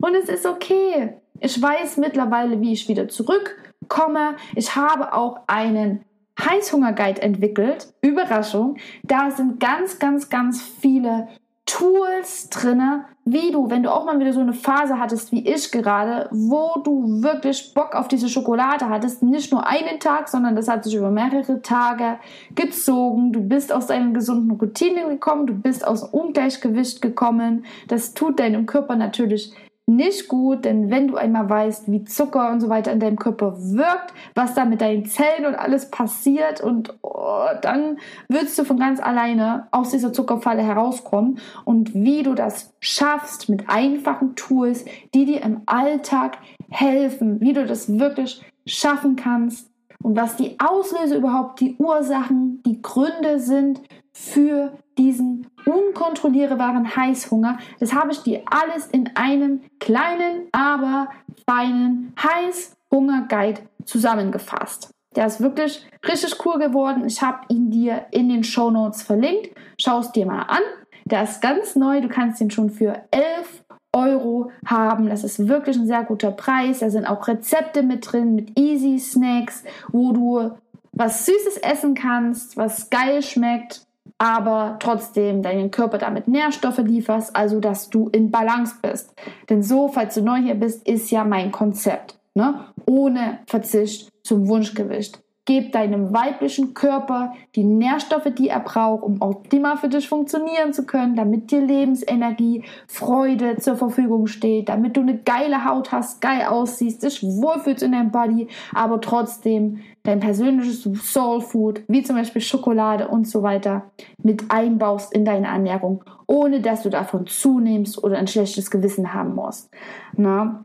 Und 0.00 0.14
es 0.14 0.28
ist 0.28 0.46
okay. 0.46 1.14
Ich 1.40 1.60
weiß 1.60 1.96
mittlerweile, 1.96 2.60
wie 2.60 2.72
ich 2.72 2.88
wieder 2.88 3.08
zurückkomme. 3.08 4.36
Ich 4.54 4.76
habe 4.76 5.12
auch 5.12 5.40
einen 5.46 6.04
Heißhungerguide 6.40 7.22
entwickelt. 7.22 7.92
Überraschung. 8.00 8.76
Da 9.02 9.30
sind 9.30 9.60
ganz, 9.60 9.98
ganz, 9.98 10.28
ganz 10.28 10.62
viele 10.62 11.28
Tools 11.66 12.50
drinne, 12.50 13.04
wie 13.24 13.52
du, 13.52 13.70
wenn 13.70 13.84
du 13.84 13.92
auch 13.92 14.04
mal 14.04 14.18
wieder 14.18 14.32
so 14.32 14.40
eine 14.40 14.52
Phase 14.52 14.98
hattest 14.98 15.30
wie 15.30 15.46
ich 15.48 15.70
gerade, 15.70 16.28
wo 16.32 16.80
du 16.82 17.22
wirklich 17.22 17.72
Bock 17.72 17.94
auf 17.94 18.08
diese 18.08 18.28
Schokolade 18.28 18.88
hattest, 18.88 19.22
nicht 19.22 19.52
nur 19.52 19.66
einen 19.66 20.00
Tag, 20.00 20.28
sondern 20.28 20.56
das 20.56 20.68
hat 20.68 20.82
sich 20.82 20.96
über 20.96 21.10
mehrere 21.10 21.62
Tage 21.62 22.18
gezogen. 22.54 23.32
Du 23.32 23.40
bist 23.40 23.72
aus 23.72 23.86
deiner 23.86 24.12
gesunden 24.12 24.50
Routine 24.50 25.08
gekommen, 25.08 25.46
du 25.46 25.54
bist 25.54 25.86
aus 25.86 26.02
Ungleichgewicht 26.02 27.00
gekommen. 27.00 27.64
Das 27.86 28.12
tut 28.12 28.40
deinem 28.40 28.66
Körper 28.66 28.96
natürlich 28.96 29.54
nicht 29.96 30.28
gut, 30.28 30.64
denn 30.64 30.90
wenn 30.90 31.08
du 31.08 31.16
einmal 31.16 31.48
weißt, 31.48 31.90
wie 31.90 32.04
Zucker 32.04 32.50
und 32.50 32.60
so 32.60 32.68
weiter 32.68 32.92
in 32.92 33.00
deinem 33.00 33.18
Körper 33.18 33.56
wirkt, 33.58 34.14
was 34.34 34.54
da 34.54 34.64
mit 34.64 34.80
deinen 34.80 35.06
Zellen 35.06 35.46
und 35.46 35.54
alles 35.54 35.90
passiert 35.90 36.60
und 36.60 36.94
oh, 37.02 37.46
dann 37.60 37.98
würdest 38.28 38.58
du 38.58 38.64
von 38.64 38.78
ganz 38.78 39.00
alleine 39.00 39.68
aus 39.70 39.90
dieser 39.90 40.12
Zuckerfalle 40.12 40.62
herauskommen. 40.62 41.38
Und 41.64 41.94
wie 41.94 42.22
du 42.22 42.34
das 42.34 42.72
schaffst 42.80 43.48
mit 43.48 43.68
einfachen 43.68 44.34
Tools, 44.34 44.84
die 45.14 45.24
dir 45.24 45.42
im 45.42 45.62
Alltag 45.66 46.38
helfen, 46.70 47.40
wie 47.40 47.52
du 47.52 47.66
das 47.66 47.98
wirklich 47.98 48.42
schaffen 48.66 49.16
kannst 49.16 49.70
und 50.02 50.16
was 50.16 50.36
die 50.36 50.56
Auslöser 50.58 51.16
überhaupt, 51.16 51.60
die 51.60 51.76
Ursachen, 51.78 52.62
die 52.64 52.82
Gründe 52.82 53.38
sind 53.38 53.80
für 54.12 54.72
diesen 54.98 55.46
unkontrollierbaren 55.64 56.96
Heißhunger. 56.96 57.58
Das 57.80 57.94
habe 57.94 58.12
ich 58.12 58.22
dir 58.22 58.42
alles 58.46 58.86
in 58.86 59.10
einem 59.14 59.62
kleinen, 59.78 60.48
aber 60.52 61.08
feinen 61.48 62.14
Heißhunger-Guide 62.20 63.62
zusammengefasst. 63.84 64.90
Der 65.14 65.26
ist 65.26 65.40
wirklich 65.40 65.86
richtig 66.06 66.34
cool 66.44 66.58
geworden. 66.58 67.04
Ich 67.06 67.20
habe 67.22 67.40
ihn 67.48 67.70
dir 67.70 68.06
in 68.10 68.28
den 68.28 68.44
Show 68.44 68.70
Notes 68.70 69.02
verlinkt. 69.02 69.50
Schau 69.78 69.98
es 69.98 70.12
dir 70.12 70.26
mal 70.26 70.42
an. 70.42 70.62
Der 71.04 71.24
ist 71.24 71.42
ganz 71.42 71.76
neu. 71.76 72.00
Du 72.00 72.08
kannst 72.08 72.40
ihn 72.40 72.50
schon 72.50 72.70
für 72.70 73.02
11 73.10 73.64
Euro 73.94 74.50
haben. 74.64 75.08
Das 75.08 75.22
ist 75.22 75.48
wirklich 75.48 75.76
ein 75.76 75.86
sehr 75.86 76.04
guter 76.04 76.30
Preis. 76.30 76.78
Da 76.78 76.88
sind 76.88 77.06
auch 77.06 77.28
Rezepte 77.28 77.82
mit 77.82 78.10
drin, 78.10 78.34
mit 78.34 78.58
Easy 78.58 78.98
Snacks, 78.98 79.64
wo 79.90 80.12
du 80.12 80.52
was 80.92 81.26
Süßes 81.26 81.58
essen 81.58 81.94
kannst, 81.94 82.56
was 82.56 82.88
geil 82.88 83.22
schmeckt 83.22 83.86
aber 84.22 84.76
trotzdem 84.78 85.42
deinen 85.42 85.72
Körper 85.72 85.98
damit 85.98 86.28
Nährstoffe 86.28 86.78
lieferst, 86.78 87.34
also 87.34 87.58
dass 87.58 87.90
du 87.90 88.08
in 88.10 88.30
Balance 88.30 88.76
bist. 88.80 89.12
Denn 89.50 89.64
so, 89.64 89.88
falls 89.88 90.14
du 90.14 90.22
neu 90.22 90.36
hier 90.36 90.54
bist, 90.54 90.86
ist 90.86 91.10
ja 91.10 91.24
mein 91.24 91.50
Konzept. 91.50 92.20
Ne? 92.34 92.66
Ohne 92.86 93.40
Verzicht 93.48 94.12
zum 94.22 94.46
Wunschgewicht. 94.46 95.20
Gib 95.44 95.72
deinem 95.72 96.12
weiblichen 96.12 96.72
Körper 96.72 97.32
die 97.56 97.64
Nährstoffe, 97.64 98.32
die 98.38 98.48
er 98.48 98.60
braucht, 98.60 99.02
um 99.02 99.20
optimal 99.20 99.76
für 99.76 99.88
dich 99.88 100.08
funktionieren 100.08 100.72
zu 100.72 100.86
können, 100.86 101.16
damit 101.16 101.50
dir 101.50 101.60
Lebensenergie, 101.60 102.62
Freude 102.86 103.56
zur 103.56 103.76
Verfügung 103.76 104.28
steht, 104.28 104.68
damit 104.68 104.96
du 104.96 105.00
eine 105.00 105.18
geile 105.18 105.64
Haut 105.64 105.90
hast, 105.90 106.20
geil 106.20 106.46
aussiehst, 106.46 107.02
dich 107.02 107.24
wohlfühlst 107.24 107.82
in 107.82 107.90
deinem 107.90 108.12
Body, 108.12 108.46
aber 108.72 109.00
trotzdem 109.00 109.80
dein 110.04 110.20
persönliches 110.20 110.82
Soul 110.82 111.40
Food, 111.40 111.82
wie 111.88 112.04
zum 112.04 112.14
Beispiel 112.14 112.40
Schokolade 112.40 113.08
und 113.08 113.26
so 113.26 113.42
weiter, 113.42 113.90
mit 114.22 114.44
einbaust 114.48 115.12
in 115.12 115.24
deine 115.24 115.48
Ernährung, 115.48 116.04
ohne 116.28 116.60
dass 116.60 116.84
du 116.84 116.88
davon 116.88 117.26
zunimmst 117.26 118.02
oder 118.02 118.16
ein 118.16 118.28
schlechtes 118.28 118.70
Gewissen 118.70 119.12
haben 119.12 119.34
musst. 119.34 119.70
Na? 120.16 120.64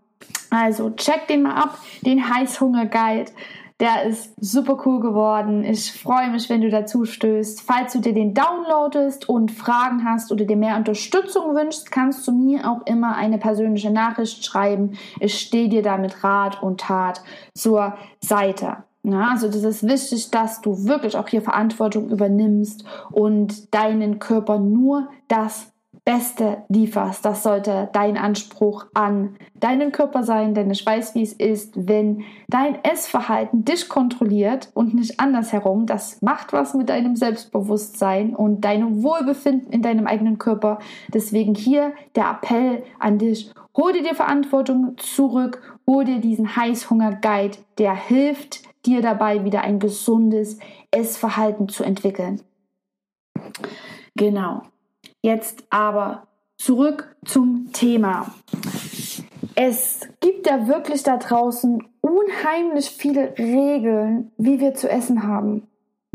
Also 0.50 0.92
check 0.92 1.28
den 1.28 1.44
mal 1.44 1.56
ab, 1.56 1.78
den 2.06 2.30
Heißhunger 2.34 2.86
Guide. 2.86 3.32
Der 3.80 4.06
ist 4.06 4.34
super 4.42 4.82
cool 4.86 5.00
geworden. 5.00 5.64
Ich 5.64 5.92
freue 5.92 6.32
mich, 6.32 6.50
wenn 6.50 6.62
du 6.62 6.70
dazu 6.72 7.06
stößt. 7.06 7.62
Falls 7.62 7.94
du 7.94 8.00
dir 8.00 8.14
den 8.14 8.34
downloadest 8.34 9.30
und 9.30 9.52
Fragen 9.52 10.04
hast 10.04 10.32
oder 10.32 10.46
dir 10.46 10.56
mehr 10.56 10.78
Unterstützung 10.78 11.54
wünschst, 11.54 11.92
kannst 11.92 12.28
du 12.28 12.32
mir 12.32 12.68
auch 12.68 12.88
immer 12.88 13.16
eine 13.16 13.38
persönliche 13.38 13.92
Nachricht 13.92 14.44
schreiben. 14.44 14.98
Ich 15.20 15.40
stehe 15.40 15.70
dir 15.70 15.84
da 15.84 15.98
mit 15.98 16.24
Rat 16.24 16.64
und 16.64 16.80
Tat 16.80 17.22
zur 17.54 17.96
Seite. 18.20 18.78
Ja, 19.04 19.30
also 19.30 19.48
das 19.48 19.64
ist 19.64 19.88
wichtig, 19.88 20.32
dass 20.32 20.60
du 20.62 20.86
wirklich 20.86 21.16
auch 21.16 21.28
hier 21.28 21.44
Verantwortung 21.44 22.10
übernimmst 22.10 22.84
und 23.12 23.74
deinen 23.74 24.18
Körper 24.18 24.58
nur 24.58 25.08
das 25.28 25.72
Beste 26.08 26.64
lieferst. 26.70 27.26
Das 27.26 27.44
sollte 27.44 27.90
dein 27.92 28.18
Anspruch 28.18 28.86
an 28.94 29.36
deinen 29.56 29.92
Körper 29.92 30.24
sein, 30.24 30.54
denn 30.54 30.72
ich 30.72 30.86
weiß, 30.86 31.16
wie 31.16 31.22
es 31.22 31.34
ist, 31.34 31.74
wenn 31.90 32.24
dein 32.48 32.82
Essverhalten 32.82 33.66
dich 33.66 33.90
kontrolliert 33.90 34.70
und 34.74 34.94
nicht 34.94 35.20
andersherum. 35.20 35.86
Das 35.86 36.22
macht 36.22 36.54
was 36.54 36.74
mit 36.76 36.88
deinem 36.88 37.18
Selbstbewusstsein 37.18 38.34
und 38.34 38.62
deinem 38.62 39.04
Wohlbefinden 39.04 39.70
in 39.74 39.82
deinem 39.82 40.08
eigenen 40.08 40.38
Körper. 40.38 40.80
Deswegen 41.14 41.56
hier 41.56 41.92
der 42.16 42.32
Appell 42.32 42.84
an 43.00 43.18
dich. 43.18 43.52
Hol 43.76 43.92
dir 43.92 44.04
die 44.04 44.16
Verantwortung 44.16 44.96
zurück, 44.96 45.78
hol 45.86 46.06
dir 46.06 46.20
diesen 46.20 46.56
Heißhunger-Guide, 46.56 47.58
der 47.80 47.94
hilft 47.94 48.62
dir 48.86 49.02
dabei, 49.02 49.44
wieder 49.44 49.60
ein 49.60 49.80
gesundes 49.80 50.58
Essverhalten 50.90 51.68
zu 51.68 51.84
entwickeln. 51.84 52.40
Genau. 54.16 54.62
Jetzt 55.22 55.64
aber 55.70 56.28
zurück 56.58 57.16
zum 57.26 57.72
Thema. 57.74 58.28
Es 59.56 60.02
gibt 60.20 60.48
ja 60.48 60.68
wirklich 60.68 61.04
da 61.04 61.18
draußen 61.18 61.84
unheimlich 62.02 62.90
viele 62.90 63.38
Regeln, 63.38 64.32
wie 64.38 64.60
wir 64.60 64.74
zu 64.74 64.90
essen 64.90 65.24
haben. 65.24 65.68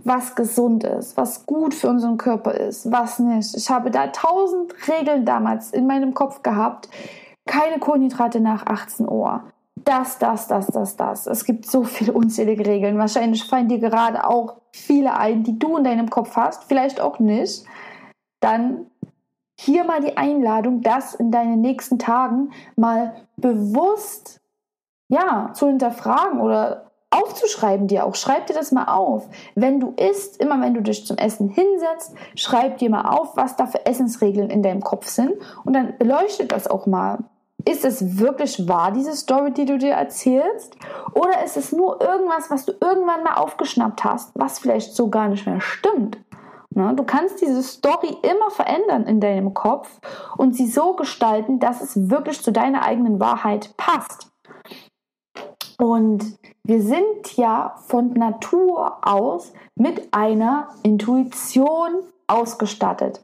Was 0.04 0.34
gesund 0.34 0.82
ist, 0.84 1.16
was 1.16 1.46
gut 1.46 1.74
für 1.74 1.88
unseren 1.88 2.16
Körper 2.16 2.54
ist, 2.54 2.90
was 2.90 3.20
nicht. 3.20 3.56
Ich 3.56 3.70
habe 3.70 3.90
da 3.90 4.08
tausend 4.08 4.74
Regeln 4.88 5.24
damals 5.24 5.70
in 5.70 5.86
meinem 5.86 6.12
Kopf 6.12 6.42
gehabt. 6.42 6.88
Keine 7.46 7.78
Kohlenhydrate 7.78 8.40
nach 8.40 8.66
18 8.66 9.08
Uhr. 9.08 9.44
Das, 9.84 10.18
das, 10.18 10.48
das, 10.48 10.66
das, 10.68 10.96
das. 10.96 11.26
Es 11.26 11.44
gibt 11.44 11.66
so 11.66 11.84
viele 11.84 12.12
unzählige 12.12 12.66
Regeln. 12.66 12.98
Wahrscheinlich 12.98 13.44
fallen 13.44 13.68
dir 13.68 13.78
gerade 13.78 14.26
auch 14.26 14.56
viele 14.72 15.16
ein, 15.16 15.44
die 15.44 15.58
du 15.58 15.76
in 15.76 15.84
deinem 15.84 16.10
Kopf 16.10 16.36
hast, 16.36 16.64
vielleicht 16.64 17.00
auch 17.00 17.18
nicht. 17.18 17.64
Dann 18.40 18.86
hier 19.64 19.84
mal 19.84 20.00
die 20.00 20.16
Einladung, 20.16 20.82
das 20.82 21.14
in 21.14 21.30
deinen 21.30 21.60
nächsten 21.60 21.98
Tagen 21.98 22.50
mal 22.76 23.14
bewusst 23.36 24.40
ja, 25.08 25.50
zu 25.52 25.66
hinterfragen 25.66 26.40
oder 26.40 26.90
aufzuschreiben 27.10 27.86
dir 27.86 28.06
auch. 28.06 28.14
Schreib 28.14 28.46
dir 28.46 28.54
das 28.54 28.72
mal 28.72 28.86
auf. 28.86 29.28
Wenn 29.54 29.78
du 29.78 29.92
isst, 29.96 30.40
immer 30.40 30.60
wenn 30.60 30.74
du 30.74 30.80
dich 30.80 31.06
zum 31.06 31.18
Essen 31.18 31.48
hinsetzt, 31.48 32.14
schreib 32.34 32.78
dir 32.78 32.90
mal 32.90 33.10
auf, 33.10 33.36
was 33.36 33.56
da 33.56 33.66
für 33.66 33.84
Essensregeln 33.84 34.50
in 34.50 34.62
deinem 34.62 34.80
Kopf 34.80 35.06
sind 35.06 35.34
und 35.64 35.74
dann 35.74 35.98
beleuchtet 35.98 36.50
das 36.50 36.66
auch 36.66 36.86
mal. 36.86 37.18
Ist 37.68 37.84
es 37.84 38.18
wirklich 38.18 38.66
wahr, 38.66 38.90
diese 38.90 39.14
Story, 39.14 39.52
die 39.52 39.66
du 39.66 39.78
dir 39.78 39.92
erzählst? 39.92 40.76
Oder 41.14 41.44
ist 41.44 41.56
es 41.56 41.70
nur 41.70 42.00
irgendwas, 42.00 42.50
was 42.50 42.64
du 42.64 42.72
irgendwann 42.72 43.22
mal 43.22 43.34
aufgeschnappt 43.34 44.02
hast, 44.02 44.32
was 44.34 44.58
vielleicht 44.58 44.96
so 44.96 45.10
gar 45.10 45.28
nicht 45.28 45.46
mehr 45.46 45.60
stimmt? 45.60 46.18
Ne? 46.74 46.94
Du 46.94 47.04
kannst 47.04 47.40
diese 47.40 47.62
Story 47.62 48.16
immer 48.22 48.50
verändern 48.50 49.04
in 49.06 49.20
deinem 49.20 49.54
Kopf 49.54 50.00
und 50.36 50.56
sie 50.56 50.66
so 50.66 50.94
gestalten, 50.94 51.58
dass 51.58 51.80
es 51.80 52.10
wirklich 52.10 52.42
zu 52.42 52.52
deiner 52.52 52.84
eigenen 52.84 53.20
Wahrheit 53.20 53.76
passt. 53.76 54.32
Und 55.78 56.38
wir 56.64 56.80
sind 56.80 57.36
ja 57.36 57.74
von 57.86 58.12
Natur 58.12 58.98
aus 59.02 59.52
mit 59.74 60.14
einer 60.14 60.68
Intuition 60.82 62.04
ausgestattet. 62.28 63.22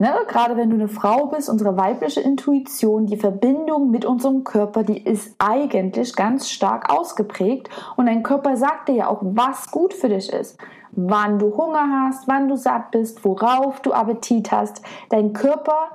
Ne? 0.00 0.12
Gerade 0.26 0.56
wenn 0.56 0.70
du 0.70 0.76
eine 0.76 0.88
Frau 0.88 1.26
bist, 1.26 1.48
unsere 1.48 1.76
weibliche 1.76 2.20
Intuition, 2.20 3.06
die 3.06 3.18
Verbindung 3.18 3.90
mit 3.90 4.04
unserem 4.04 4.44
Körper, 4.44 4.82
die 4.82 4.98
ist 4.98 5.36
eigentlich 5.38 6.16
ganz 6.16 6.50
stark 6.50 6.90
ausgeprägt. 6.90 7.68
Und 7.96 8.06
dein 8.06 8.22
Körper 8.22 8.56
sagt 8.56 8.88
dir 8.88 8.94
ja 8.94 9.08
auch, 9.08 9.20
was 9.22 9.70
gut 9.70 9.94
für 9.94 10.08
dich 10.08 10.32
ist 10.32 10.58
wann 10.92 11.38
du 11.38 11.56
Hunger 11.56 11.86
hast, 11.88 12.26
wann 12.26 12.48
du 12.48 12.56
satt 12.56 12.90
bist, 12.90 13.24
worauf 13.24 13.80
du 13.80 13.92
Appetit 13.92 14.50
hast. 14.50 14.82
Dein 15.08 15.32
Körper 15.32 15.90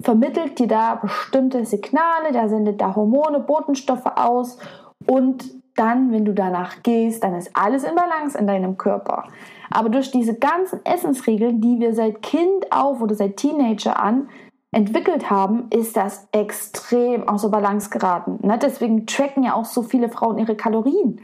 vermittelt 0.00 0.58
dir 0.58 0.68
da 0.68 0.96
bestimmte 0.96 1.64
Signale, 1.64 2.32
der 2.32 2.48
sendet 2.48 2.80
da 2.80 2.94
Hormone, 2.94 3.40
Botenstoffe 3.40 4.06
aus 4.16 4.58
und 5.06 5.44
dann, 5.76 6.12
wenn 6.12 6.24
du 6.24 6.32
danach 6.32 6.82
gehst, 6.82 7.22
dann 7.22 7.34
ist 7.34 7.50
alles 7.54 7.84
in 7.84 7.94
Balance 7.94 8.36
in 8.36 8.46
deinem 8.46 8.76
Körper. 8.76 9.28
Aber 9.70 9.88
durch 9.88 10.10
diese 10.10 10.34
ganzen 10.34 10.84
Essensregeln, 10.84 11.60
die 11.60 11.80
wir 11.80 11.94
seit 11.94 12.22
Kind 12.22 12.72
auf 12.72 13.00
oder 13.00 13.14
seit 13.14 13.36
Teenager 13.36 14.00
an 14.00 14.28
entwickelt 14.72 15.30
haben, 15.30 15.68
ist 15.70 15.96
das 15.96 16.28
extrem 16.32 17.28
außer 17.28 17.48
Balance 17.48 17.90
geraten. 17.90 18.38
Ne? 18.46 18.58
Deswegen 18.58 19.06
tracken 19.06 19.42
ja 19.42 19.54
auch 19.54 19.64
so 19.64 19.82
viele 19.82 20.08
Frauen 20.08 20.38
ihre 20.38 20.56
Kalorien. 20.56 21.20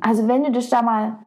Also 0.00 0.28
wenn 0.28 0.44
du 0.44 0.52
dich 0.52 0.70
da 0.70 0.82
mal 0.82 1.18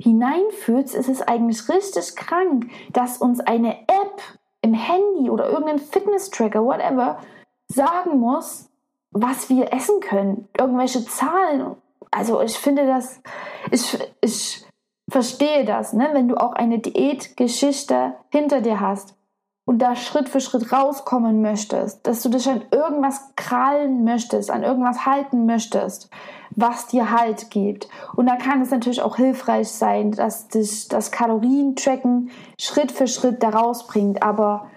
hineinfühlst, 0.00 0.94
ist 0.94 1.08
es 1.08 1.22
eigentlich 1.22 1.68
richtig 1.68 2.16
krank, 2.16 2.70
dass 2.92 3.18
uns 3.18 3.40
eine 3.40 3.80
App 3.80 4.22
im 4.62 4.74
Handy 4.74 5.30
oder 5.30 5.48
irgendein 5.48 5.78
Fitness-Tracker, 5.78 6.64
whatever, 6.64 7.18
sagen 7.68 8.18
muss, 8.18 8.70
was 9.10 9.48
wir 9.48 9.72
essen 9.72 10.00
können. 10.00 10.48
Irgendwelche 10.58 11.04
Zahlen. 11.04 11.76
Also 12.16 12.40
ich 12.40 12.56
finde 12.56 12.86
das, 12.86 13.20
ich, 13.70 13.98
ich 14.22 14.64
verstehe 15.10 15.66
das, 15.66 15.92
ne? 15.92 16.08
wenn 16.14 16.28
du 16.28 16.36
auch 16.36 16.54
eine 16.54 16.78
Diätgeschichte 16.78 18.14
hinter 18.30 18.62
dir 18.62 18.80
hast 18.80 19.14
und 19.66 19.80
da 19.80 19.94
Schritt 19.94 20.30
für 20.30 20.40
Schritt 20.40 20.72
rauskommen 20.72 21.42
möchtest, 21.42 22.06
dass 22.06 22.22
du 22.22 22.30
dich 22.30 22.48
an 22.48 22.62
irgendwas 22.70 23.34
krallen 23.36 24.04
möchtest, 24.04 24.50
an 24.50 24.62
irgendwas 24.62 25.04
halten 25.04 25.44
möchtest, 25.44 26.08
was 26.52 26.86
dir 26.86 27.10
Halt 27.10 27.50
gibt. 27.50 27.86
Und 28.14 28.24
da 28.24 28.36
kann 28.36 28.62
es 28.62 28.70
natürlich 28.70 29.02
auch 29.02 29.16
hilfreich 29.16 29.68
sein, 29.68 30.12
dass 30.12 30.48
dich 30.48 30.88
das 30.88 31.10
Kalorientracken 31.10 32.30
Schritt 32.58 32.92
für 32.92 33.08
Schritt 33.08 33.42
da 33.42 33.50
rausbringt. 33.50 34.22
Aber 34.22 34.70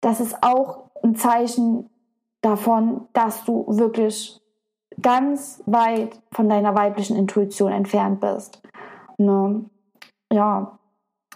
das 0.00 0.18
ist 0.18 0.42
auch 0.42 0.90
ein 1.04 1.14
Zeichen 1.14 1.88
davon, 2.40 3.06
dass 3.12 3.44
du 3.44 3.64
wirklich 3.68 4.40
ganz 5.00 5.62
weit 5.66 6.20
von 6.32 6.48
deiner 6.48 6.74
weiblichen 6.74 7.16
Intuition 7.16 7.72
entfernt 7.72 8.20
bist. 8.20 8.62
Ne? 9.18 9.64
Ja, 10.32 10.78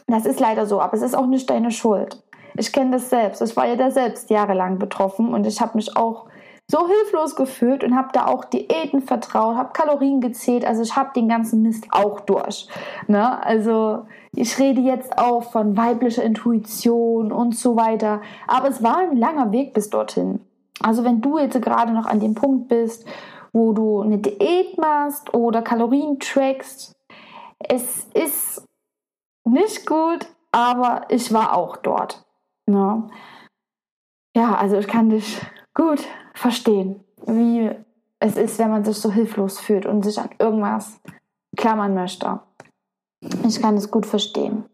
das 0.07 0.27
ist 0.27 0.40
leider 0.40 0.66
so, 0.66 0.81
aber 0.81 0.94
es 0.94 1.03
ist 1.03 1.14
auch 1.14 1.27
nicht 1.27 1.49
deine 1.51 1.70
Schuld. 1.70 2.23
Ich 2.57 2.73
kenne 2.73 2.92
das 2.92 3.11
selbst. 3.11 3.42
Ich 3.42 3.57
war 3.57 3.66
ja 3.66 3.77
da 3.77 3.90
selbst 3.90 4.31
jahrelang 4.31 4.79
betroffen 4.79 5.33
und 5.33 5.46
ich 5.46 5.61
habe 5.61 5.77
mich 5.77 5.96
auch 5.96 6.27
so 6.70 6.87
hilflos 6.87 7.35
gefühlt 7.35 7.83
und 7.83 7.96
habe 7.96 8.11
da 8.12 8.27
auch 8.27 8.44
Diäten 8.44 9.03
vertraut, 9.03 9.57
habe 9.57 9.73
Kalorien 9.73 10.20
gezählt. 10.20 10.64
Also 10.64 10.83
ich 10.83 10.94
habe 10.94 11.11
den 11.14 11.29
ganzen 11.29 11.62
Mist 11.62 11.87
auch 11.90 12.20
durch. 12.20 12.68
Ne? 13.09 13.44
Also 13.44 14.07
ich 14.35 14.57
rede 14.59 14.81
jetzt 14.81 15.18
auch 15.18 15.51
von 15.51 15.77
weiblicher 15.77 16.23
Intuition 16.23 17.33
und 17.33 17.57
so 17.57 17.77
weiter. 17.77 18.20
Aber 18.46 18.68
es 18.68 18.83
war 18.83 18.99
ein 18.99 19.16
langer 19.16 19.51
Weg 19.51 19.75
bis 19.75 19.90
dorthin. 19.90 20.40
Also 20.81 21.05
wenn 21.05 21.20
du 21.20 21.38
jetzt 21.38 21.61
gerade 21.61 21.92
noch 21.92 22.07
an 22.07 22.20
dem 22.20 22.35
Punkt 22.35 22.68
bist, 22.68 23.05
wo 23.52 23.72
du 23.72 24.00
eine 24.00 24.18
Diät 24.18 24.78
machst 24.78 25.34
oder 25.34 25.62
Kalorien 25.62 26.18
trackst, 26.18 26.94
es 27.58 28.04
ist 28.14 28.64
nicht 29.44 29.86
gut, 29.86 30.26
aber 30.52 31.06
ich 31.08 31.32
war 31.32 31.56
auch 31.56 31.76
dort. 31.76 32.24
Ne? 32.66 33.08
Ja, 34.36 34.54
also 34.54 34.78
ich 34.78 34.86
kann 34.86 35.10
dich 35.10 35.40
gut 35.74 36.06
verstehen, 36.34 37.04
wie 37.26 37.70
es 38.20 38.36
ist, 38.36 38.58
wenn 38.58 38.70
man 38.70 38.84
sich 38.84 38.96
so 38.96 39.10
hilflos 39.10 39.58
fühlt 39.58 39.86
und 39.86 40.02
sich 40.04 40.18
an 40.18 40.30
irgendwas 40.38 41.00
klammern 41.56 41.94
möchte. 41.94 42.40
Ich 43.46 43.60
kann 43.60 43.76
es 43.76 43.90
gut 43.90 44.06
verstehen. 44.06 44.64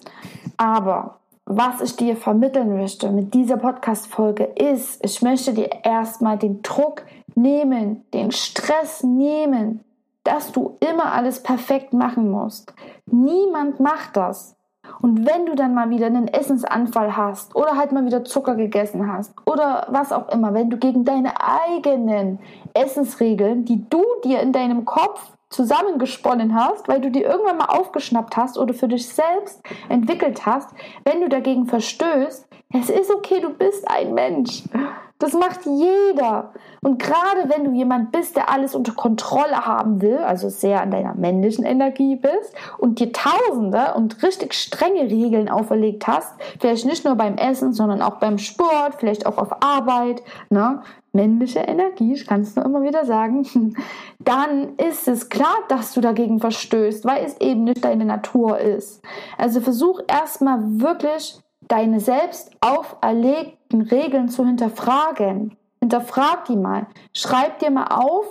Aber 0.57 1.21
was 1.47 1.81
ich 1.81 1.95
dir 1.95 2.17
vermitteln 2.17 2.77
möchte 2.77 3.11
mit 3.11 3.33
dieser 3.33 3.57
Podcast-Folge 3.57 4.45
ist, 4.45 5.03
ich 5.05 5.23
möchte 5.23 5.55
dir 5.55 5.71
erstmal 5.85 6.37
den 6.37 6.61
Druck 6.63 7.05
nehmen, 7.37 8.05
den 8.13 8.33
Stress 8.33 9.05
nehmen, 9.05 9.85
dass 10.25 10.51
du 10.51 10.77
immer 10.81 11.13
alles 11.13 11.41
perfekt 11.41 11.93
machen 11.93 12.31
musst. 12.31 12.75
Niemand 13.07 13.79
macht 13.79 14.17
das. 14.17 14.57
Und 15.01 15.25
wenn 15.27 15.47
du 15.47 15.55
dann 15.55 15.73
mal 15.73 15.91
wieder 15.91 16.07
einen 16.07 16.27
Essensanfall 16.27 17.17
hast 17.17 17.55
oder 17.55 17.77
halt 17.77 17.93
mal 17.93 18.05
wieder 18.05 18.25
Zucker 18.25 18.57
gegessen 18.57 19.11
hast 19.11 19.33
oder 19.47 19.87
was 19.89 20.13
auch 20.13 20.29
immer, 20.31 20.53
wenn 20.53 20.71
du 20.71 20.79
gegen 20.79 21.05
deine 21.05 21.33
eigenen 21.41 22.41
Essensregeln, 22.75 23.65
die 23.65 23.89
du 23.89 24.03
dir 24.25 24.41
in 24.41 24.53
deinem 24.53 24.85
Kopf 24.85 25.33
zusammengesponnen 25.49 26.55
hast, 26.55 26.89
weil 26.89 27.01
du 27.01 27.11
die 27.11 27.23
irgendwann 27.23 27.59
mal 27.59 27.67
aufgeschnappt 27.67 28.37
hast 28.37 28.59
oder 28.59 28.75
für 28.75 28.89
dich 28.89 29.09
selbst 29.09 29.63
entwickelt 29.89 30.45
hast, 30.45 30.71
wenn 31.05 31.21
du 31.21 31.29
dagegen 31.29 31.67
verstößt, 31.67 32.49
es 32.75 32.91
ist 32.91 33.11
okay, 33.11 33.41
du 33.41 33.51
bist 33.51 33.89
ein 33.89 34.13
Mensch. 34.13 34.65
Das 35.19 35.33
macht 35.33 35.65
jeder. 35.65 36.53
Und 36.83 37.03
gerade 37.03 37.49
wenn 37.49 37.65
du 37.65 37.73
jemand 37.73 38.13
bist, 38.13 38.37
der 38.37 38.51
alles 38.51 38.75
unter 38.75 38.93
Kontrolle 38.93 39.65
haben 39.65 40.03
will, 40.03 40.19
also 40.19 40.51
sehr 40.51 40.83
an 40.83 40.91
deiner 40.91 41.15
männlichen 41.15 41.65
Energie 41.65 42.17
bist 42.17 42.55
und 42.77 43.01
dir 43.01 43.13
tausende 43.13 43.95
und 43.95 44.23
richtig 44.23 44.53
strenge 44.53 45.03
Regeln 45.03 45.49
auferlegt 45.49 46.07
hast, 46.07 46.35
vielleicht 46.61 46.85
nicht 46.85 47.05
nur 47.05 47.15
beim 47.15 47.37
Essen, 47.37 47.73
sondern 47.73 48.03
auch 48.03 48.17
beim 48.17 48.37
Sport, 48.37 48.97
vielleicht 48.99 49.25
auch 49.25 49.39
auf 49.39 49.63
Arbeit, 49.63 50.23
ne? 50.51 50.83
männliche 51.17 51.61
Energie, 51.61 52.13
ich 52.13 52.27
kann 52.27 52.43
es 52.43 52.55
nur 52.55 52.65
immer 52.67 52.83
wieder 52.83 53.07
sagen, 53.07 53.75
dann 54.21 54.77
ist 54.77 55.09
es 55.09 55.31
klar, 55.31 55.57
dass 55.69 55.95
du 55.95 56.03
dagegen 56.03 56.41
verstößt, 56.41 57.07
weil 57.07 57.25
es 57.25 57.41
eben 57.41 57.65
nicht 57.65 57.85
deine 57.85 58.05
Natur 58.05 58.59
ist. 58.59 59.03
Also 59.39 59.61
versuch 59.61 60.01
erstmal 60.07 60.59
wirklich 60.63 61.41
deine 61.69 62.01
selbst 62.01 62.51
auferlegten 62.61 63.83
Regeln 63.83 64.29
zu 64.29 64.45
hinterfragen. 64.45 65.57
Hinterfrag 65.81 66.47
die 66.47 66.57
mal. 66.57 66.87
Schreib 67.15 67.59
dir 67.59 67.71
mal 67.71 67.89
auf, 67.89 68.27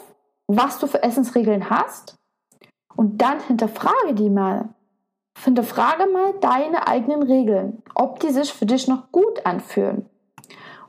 was 0.47 0.79
du 0.79 0.87
für 0.87 1.03
Essensregeln 1.03 1.69
hast 1.69 2.17
und 2.95 3.21
dann 3.21 3.39
hinterfrage 3.39 4.13
die 4.13 4.29
mal. 4.29 4.69
Hinterfrage 5.43 6.07
mal 6.07 6.33
deine 6.39 6.87
eigenen 6.87 7.23
Regeln, 7.23 7.83
ob 7.93 8.19
die 8.19 8.29
sich 8.29 8.53
für 8.53 8.65
dich 8.65 8.87
noch 8.87 9.11
gut 9.11 9.45
anfühlen. 9.45 10.09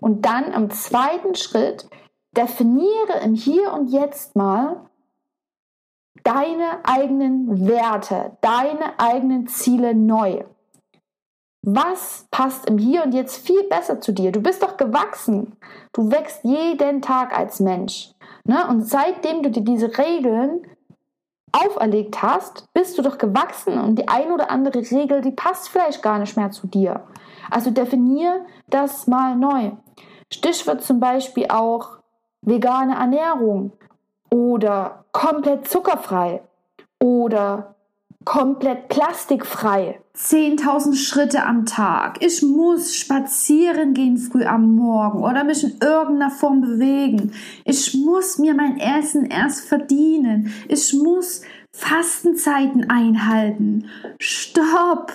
Und 0.00 0.24
dann 0.24 0.52
im 0.52 0.70
zweiten 0.70 1.34
Schritt 1.34 1.88
definiere 2.36 3.20
im 3.24 3.34
Hier 3.34 3.72
und 3.72 3.88
Jetzt 3.88 4.36
mal 4.36 4.88
deine 6.22 6.80
eigenen 6.84 7.66
Werte, 7.68 8.36
deine 8.40 8.98
eigenen 8.98 9.46
Ziele 9.48 9.94
neu. 9.94 10.44
Was 11.68 12.28
passt 12.30 12.66
im 12.66 12.78
Hier 12.78 13.02
und 13.02 13.12
Jetzt 13.12 13.44
viel 13.44 13.64
besser 13.64 14.00
zu 14.00 14.12
dir? 14.12 14.30
Du 14.30 14.40
bist 14.40 14.62
doch 14.62 14.76
gewachsen. 14.76 15.56
Du 15.92 16.12
wächst 16.12 16.44
jeden 16.44 17.02
Tag 17.02 17.36
als 17.36 17.58
Mensch. 17.58 18.12
Ne? 18.44 18.64
Und 18.68 18.82
seitdem 18.86 19.42
du 19.42 19.50
dir 19.50 19.64
diese 19.64 19.98
Regeln 19.98 20.62
auferlegt 21.50 22.22
hast, 22.22 22.72
bist 22.72 22.96
du 22.96 23.02
doch 23.02 23.18
gewachsen 23.18 23.80
und 23.80 23.96
die 23.96 24.06
ein 24.06 24.30
oder 24.30 24.48
andere 24.48 24.78
Regel, 24.78 25.22
die 25.22 25.32
passt 25.32 25.68
vielleicht 25.68 26.04
gar 26.04 26.20
nicht 26.20 26.36
mehr 26.36 26.52
zu 26.52 26.68
dir. 26.68 27.02
Also 27.50 27.72
definier 27.72 28.46
das 28.68 29.08
mal 29.08 29.34
neu. 29.34 29.72
Stichwort 30.32 30.84
zum 30.84 31.00
Beispiel 31.00 31.48
auch 31.48 31.98
vegane 32.42 32.94
Ernährung 32.94 33.72
oder 34.30 35.04
komplett 35.10 35.66
zuckerfrei 35.66 36.42
oder 37.02 37.75
komplett 38.26 38.88
plastikfrei. 38.88 40.00
10.000 40.14 40.96
Schritte 40.96 41.44
am 41.44 41.64
Tag. 41.64 42.18
Ich 42.20 42.42
muss 42.42 42.94
spazieren 42.94 43.94
gehen 43.94 44.18
früh 44.18 44.44
am 44.44 44.74
Morgen 44.74 45.22
oder 45.22 45.44
mich 45.44 45.62
in 45.62 45.78
irgendeiner 45.80 46.30
Form 46.30 46.60
bewegen. 46.60 47.32
Ich 47.64 47.94
muss 47.94 48.38
mir 48.38 48.54
mein 48.54 48.78
Essen 48.78 49.26
erst 49.26 49.66
verdienen. 49.66 50.52
Ich 50.68 50.92
muss 50.92 51.42
Fastenzeiten 51.72 52.90
einhalten. 52.90 53.88
Stopp! 54.20 55.12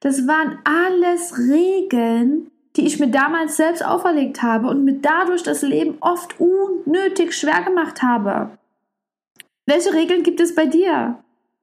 Das 0.00 0.26
waren 0.26 0.58
alles 0.64 1.36
Regeln, 1.38 2.50
die 2.76 2.86
ich 2.86 2.98
mir 2.98 3.10
damals 3.10 3.58
selbst 3.58 3.84
auferlegt 3.84 4.42
habe 4.42 4.68
und 4.68 4.84
mir 4.84 4.94
dadurch 4.94 5.42
das 5.42 5.60
Leben 5.60 5.98
oft 6.00 6.40
unnötig 6.40 7.34
schwer 7.34 7.62
gemacht 7.62 8.02
habe. 8.02 8.56
Welche 9.66 9.92
Regeln 9.92 10.22
gibt 10.22 10.40
es 10.40 10.54
bei 10.54 10.64
dir? 10.64 11.18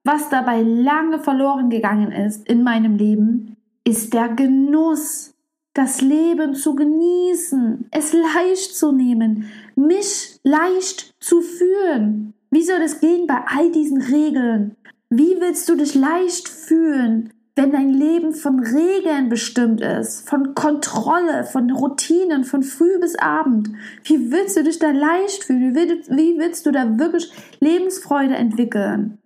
Was 0.10 0.30
dabei 0.30 0.62
lange 0.62 1.20
verloren 1.20 1.70
gegangen 1.70 2.14
ist 2.14 2.48
in 2.48 2.64
meinem 2.64 2.96
Leben, 2.96 3.58
ist 3.84 4.14
der 4.14 4.30
Genuss, 4.30 5.34
das 5.74 6.00
Leben 6.00 6.56
zu 6.56 6.76
genießen, 6.76 7.90
es 7.92 8.14
leicht 8.14 8.74
zu 8.74 8.94
nehmen, 8.94 9.50
mich 9.76 10.40
leicht 10.44 11.14
zu 11.20 11.42
fühlen. 11.42 12.34
Wie 12.52 12.64
soll 12.64 12.80
das 12.80 13.02
gehen 13.02 13.28
bei 13.28 13.42
all 13.48 13.70
diesen 13.74 14.02
Regeln? 14.02 14.78
Wie 15.10 15.42
willst 15.42 15.68
du 15.68 15.76
dich 15.76 15.94
leicht 15.94 16.48
fühlen, 16.48 17.34
wenn 17.58 17.74
dein 17.74 17.90
Leben 17.90 18.32
von 18.32 18.62
Regeln 18.62 19.28
bestimmt 19.28 19.82
ist, 19.82 20.30
von 20.30 20.56
Kontrolle, 20.56 21.44
von 21.44 21.70
Routinen, 21.70 22.46
von 22.46 22.64
früh 22.64 22.98
bis 23.02 23.20
abend? 23.20 23.72
Wie 24.06 24.32
willst 24.32 24.56
du 24.56 24.64
dich 24.64 24.80
da 24.80 24.92
leicht 24.92 25.44
fühlen? 25.44 25.76
Wie 25.76 26.40
willst, 26.40 26.66
du 26.66 26.72
da 26.72 26.98
wirklich 26.98 27.30
Lebensfreude 27.60 28.36
entwickeln? 28.36 29.20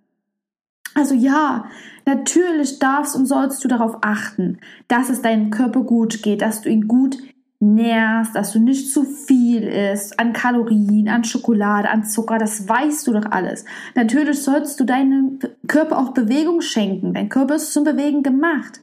Also 0.94 1.14
ja, 1.14 1.66
natürlich 2.06 2.78
darfst 2.78 3.16
und 3.16 3.26
sollst 3.26 3.64
du 3.64 3.68
darauf 3.68 3.98
achten, 4.02 4.58
dass 4.88 5.08
es 5.08 5.22
deinem 5.22 5.50
Körper 5.50 5.82
gut 5.82 6.22
geht, 6.22 6.42
dass 6.42 6.60
du 6.60 6.68
ihn 6.68 6.88
gut 6.88 7.16
nährst, 7.62 8.34
dass 8.34 8.52
du 8.52 8.58
nicht 8.58 8.92
zu 8.92 9.04
viel 9.04 9.62
isst 9.62 10.18
an 10.18 10.32
Kalorien, 10.32 11.08
an 11.08 11.22
Schokolade, 11.22 11.88
an 11.88 12.04
Zucker, 12.04 12.38
das 12.38 12.68
weißt 12.68 13.06
du 13.06 13.12
doch 13.12 13.30
alles. 13.30 13.64
Natürlich 13.94 14.42
sollst 14.42 14.80
du 14.80 14.84
deinem 14.84 15.38
Körper 15.68 15.98
auch 15.98 16.12
Bewegung 16.12 16.60
schenken. 16.60 17.14
Dein 17.14 17.28
Körper 17.28 17.54
ist 17.54 17.72
zum 17.72 17.84
Bewegen 17.84 18.24
gemacht. 18.24 18.82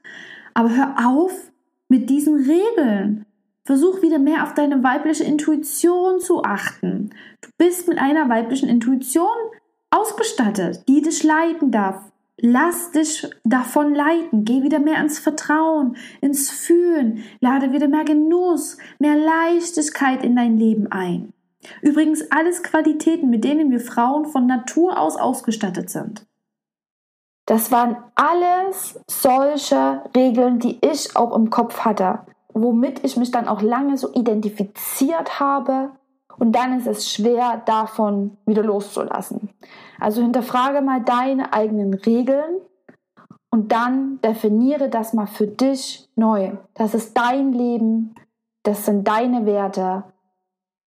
Aber 0.54 0.76
hör 0.76 0.96
auf 1.06 1.34
mit 1.90 2.10
diesen 2.10 2.36
Regeln. 2.36 3.26
Versuch 3.66 4.02
wieder 4.02 4.18
mehr 4.18 4.44
auf 4.44 4.56
deine 4.56 4.82
weibliche 4.82 5.26
Intuition 5.26 6.20
zu 6.20 6.44
achten. 6.44 7.12
Du 7.42 7.50
bist 7.58 7.88
mit 7.88 8.00
einer 8.00 8.28
weiblichen 8.30 8.68
Intuition 8.68 9.28
ausgestattet, 9.92 10.88
die 10.88 11.02
dich 11.02 11.24
leiten 11.24 11.72
darf. 11.72 12.04
Lass 12.42 12.92
dich 12.92 13.28
davon 13.44 13.94
leiten. 13.94 14.46
Geh 14.46 14.64
wieder 14.64 14.80
mehr 14.80 15.02
ins 15.02 15.20
Vertrauen, 15.20 15.98
ins 16.22 16.50
Fühlen. 16.50 17.24
Lade 17.42 17.74
wieder 17.74 17.90
mehr 17.90 18.06
Genuss, 18.06 18.78
mehr 18.98 19.16
Leichtigkeit 19.18 20.24
in 20.24 20.36
dein 20.36 20.58
Leben 20.58 20.88
ein. 20.92 21.34
Übrigens 21.82 22.32
alles 22.32 22.64
Qualitäten, 22.64 23.30
mit 23.30 23.44
denen 23.44 23.72
wir 23.72 23.82
Frauen 23.82 24.26
von 24.26 24.48
Natur 24.48 24.98
aus 24.98 25.18
ausgestattet 25.18 25.90
sind. 25.90 26.26
Das 27.46 27.72
waren 27.72 27.98
alles 28.16 29.00
solche 29.10 30.04
Regeln, 30.16 30.60
die 30.60 30.78
ich 30.82 31.16
auch 31.16 31.36
im 31.36 31.50
Kopf 31.50 31.80
hatte, 31.80 32.20
womit 32.54 33.04
ich 33.04 33.18
mich 33.18 33.32
dann 33.32 33.48
auch 33.48 33.62
lange 33.62 33.98
so 33.98 34.14
identifiziert 34.14 35.40
habe 35.40 35.92
und 36.40 36.54
dann 36.54 36.78
ist 36.78 36.88
es 36.88 37.12
schwer, 37.12 37.62
davon 37.66 38.38
wieder 38.46 38.64
loszulassen. 38.64 39.50
Also 40.00 40.22
hinterfrage 40.22 40.82
mal 40.82 41.02
deine 41.02 41.54
eigenen 41.54 41.94
Regeln 41.94 42.62
und 43.52 43.72
dann 43.72 44.20
definiere 44.22 44.90
das 44.90 45.14
mal 45.14 45.28
für 45.28 45.48
dich 45.48 46.10
neu. 46.16 46.54
Das 46.74 46.94
ist 46.94 47.18
dein 47.18 47.52
Leben, 47.52 48.16
das 48.64 48.86
sind 48.86 49.08
deine 49.08 49.46
Werte. 49.46 50.04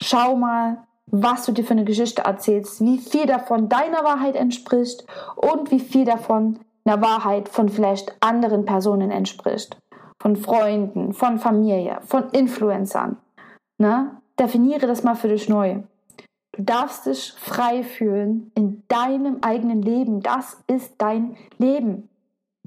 Schau 0.01 0.35
mal, 0.35 0.85
was 1.07 1.45
du 1.45 1.51
dir 1.51 1.63
für 1.63 1.73
eine 1.73 1.85
Geschichte 1.85 2.23
erzählst, 2.23 2.81
wie 2.81 2.97
viel 2.97 3.25
davon 3.25 3.69
deiner 3.69 4.03
Wahrheit 4.03 4.35
entspricht 4.35 5.05
und 5.35 5.71
wie 5.71 5.79
viel 5.79 6.05
davon 6.05 6.59
einer 6.85 7.01
Wahrheit 7.01 7.49
von 7.49 7.69
vielleicht 7.69 8.15
anderen 8.19 8.65
Personen 8.65 9.11
entspricht. 9.11 9.77
Von 10.19 10.35
Freunden, 10.35 11.13
von 11.13 11.37
Familie, 11.37 11.99
von 12.05 12.29
Influencern. 12.29 13.17
Ne? 13.77 14.17
Definiere 14.39 14.87
das 14.87 15.03
mal 15.03 15.15
für 15.15 15.27
dich 15.27 15.49
neu. 15.49 15.81
Du 16.51 16.63
darfst 16.63 17.05
dich 17.05 17.33
frei 17.33 17.83
fühlen 17.83 18.51
in 18.55 18.83
deinem 18.87 19.39
eigenen 19.41 19.81
Leben. 19.81 20.21
Das 20.21 20.57
ist 20.67 20.93
dein 20.97 21.35
Leben. 21.57 22.09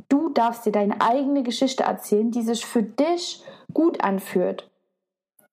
Du 0.09 0.29
darfst 0.29 0.67
dir 0.67 0.73
deine 0.73 1.01
eigene 1.01 1.43
Geschichte 1.43 1.85
erzählen, 1.85 2.31
die 2.31 2.43
sich 2.43 2.65
für 2.65 2.83
dich 2.83 3.43
gut 3.73 4.03
anfühlt. 4.03 4.71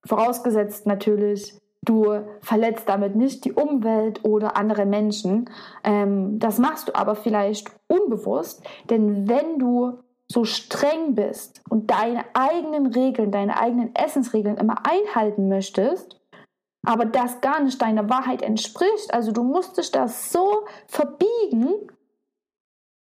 Vorausgesetzt 0.06 0.86
natürlich, 0.86 1.58
du 1.82 2.20
verletzt 2.42 2.88
damit 2.88 3.16
nicht 3.16 3.46
die 3.46 3.54
Umwelt 3.54 4.24
oder 4.24 4.56
andere 4.56 4.86
Menschen. 4.86 5.50
Ähm, 5.84 6.38
das 6.40 6.60
machst 6.60 6.90
du 6.90 6.96
aber 6.96 7.16
vielleicht 7.16 7.72
unbewusst, 7.88 8.64
denn 8.90 9.28
wenn 9.28 9.60
du 9.60 10.00
so 10.32 10.44
streng 10.44 11.16
bist 11.16 11.62
und 11.70 11.92
deine 11.92 12.26
eigenen 12.34 12.88
Regeln, 12.88 13.32
deine 13.32 13.60
eigenen 13.60 13.94
Essensregeln 13.96 14.58
immer 14.58 14.84
einhalten 14.86 15.48
möchtest, 15.48 16.20
aber 16.86 17.06
das 17.06 17.42
gar 17.42 17.62
nicht 17.62 17.82
deiner 17.82 18.10
Wahrheit 18.10 18.42
entspricht, 18.42 19.14
also 19.14 19.32
du 19.32 19.44
musst 19.44 19.78
dich 19.78 19.92
das 19.92 20.32
so 20.32 20.66
verbiegen, 20.88 21.92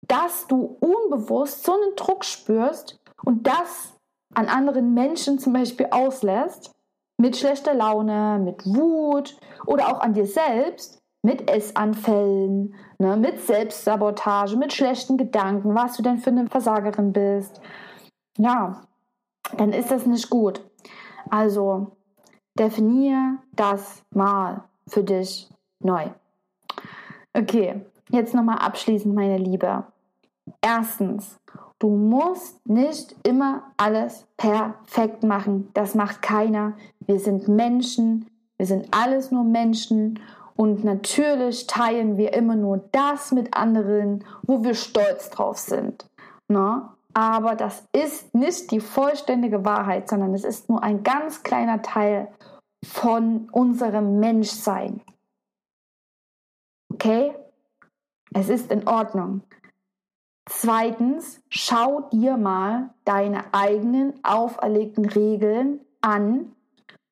dass 0.07 0.47
du 0.47 0.77
unbewusst 0.79 1.63
so 1.63 1.73
einen 1.73 1.95
Druck 1.95 2.25
spürst 2.25 2.99
und 3.23 3.47
das 3.47 3.93
an 4.33 4.47
anderen 4.47 4.93
Menschen 4.93 5.39
zum 5.39 5.53
Beispiel 5.53 5.87
auslässt, 5.91 6.71
mit 7.17 7.37
schlechter 7.37 7.73
Laune, 7.73 8.39
mit 8.43 8.65
Wut 8.65 9.37
oder 9.67 9.89
auch 9.89 9.99
an 9.99 10.13
dir 10.13 10.25
selbst, 10.25 11.00
mit 11.23 11.49
Essanfällen, 11.49 12.75
ne, 12.97 13.15
mit 13.17 13.39
Selbstsabotage, 13.41 14.57
mit 14.57 14.73
schlechten 14.73 15.17
Gedanken, 15.17 15.75
was 15.75 15.97
du 15.97 16.03
denn 16.03 16.17
für 16.17 16.31
eine 16.31 16.47
Versagerin 16.47 17.13
bist, 17.13 17.61
ja, 18.37 18.81
dann 19.57 19.73
ist 19.73 19.91
das 19.91 20.05
nicht 20.05 20.29
gut. 20.29 20.61
Also 21.29 21.95
definier 22.57 23.37
das 23.53 24.03
mal 24.11 24.63
für 24.87 25.03
dich 25.03 25.49
neu. 25.79 26.09
Okay, 27.33 27.85
jetzt 28.09 28.33
nochmal 28.33 28.57
abschließend, 28.57 29.13
meine 29.13 29.37
Liebe. 29.37 29.85
Erstens, 30.61 31.39
du 31.79 31.89
musst 31.89 32.67
nicht 32.67 33.15
immer 33.23 33.63
alles 33.77 34.27
perfekt 34.37 35.23
machen. 35.23 35.69
Das 35.73 35.95
macht 35.95 36.21
keiner. 36.21 36.73
Wir 36.99 37.19
sind 37.19 37.47
Menschen. 37.47 38.29
Wir 38.57 38.65
sind 38.65 38.87
alles 38.91 39.31
nur 39.31 39.43
Menschen. 39.43 40.19
Und 40.55 40.83
natürlich 40.83 41.67
teilen 41.67 42.17
wir 42.17 42.33
immer 42.33 42.55
nur 42.55 42.81
das 42.91 43.31
mit 43.31 43.55
anderen, 43.55 44.23
wo 44.43 44.63
wir 44.63 44.75
stolz 44.75 45.29
drauf 45.29 45.57
sind. 45.57 46.05
Ne? 46.47 46.87
Aber 47.13 47.55
das 47.55 47.83
ist 47.91 48.33
nicht 48.33 48.71
die 48.71 48.79
vollständige 48.79 49.65
Wahrheit, 49.65 50.09
sondern 50.09 50.33
es 50.33 50.43
ist 50.43 50.69
nur 50.69 50.81
ein 50.83 51.03
ganz 51.03 51.43
kleiner 51.43 51.81
Teil 51.81 52.27
von 52.85 53.49
unserem 53.51 54.19
Menschsein. 54.19 55.01
Okay? 56.93 57.33
Es 58.33 58.49
ist 58.49 58.71
in 58.71 58.87
Ordnung. 58.87 59.41
Zweitens, 60.49 61.41
schau 61.49 62.09
dir 62.11 62.37
mal 62.37 62.89
deine 63.05 63.53
eigenen 63.53 64.23
auferlegten 64.23 65.05
Regeln 65.05 65.81
an 66.01 66.55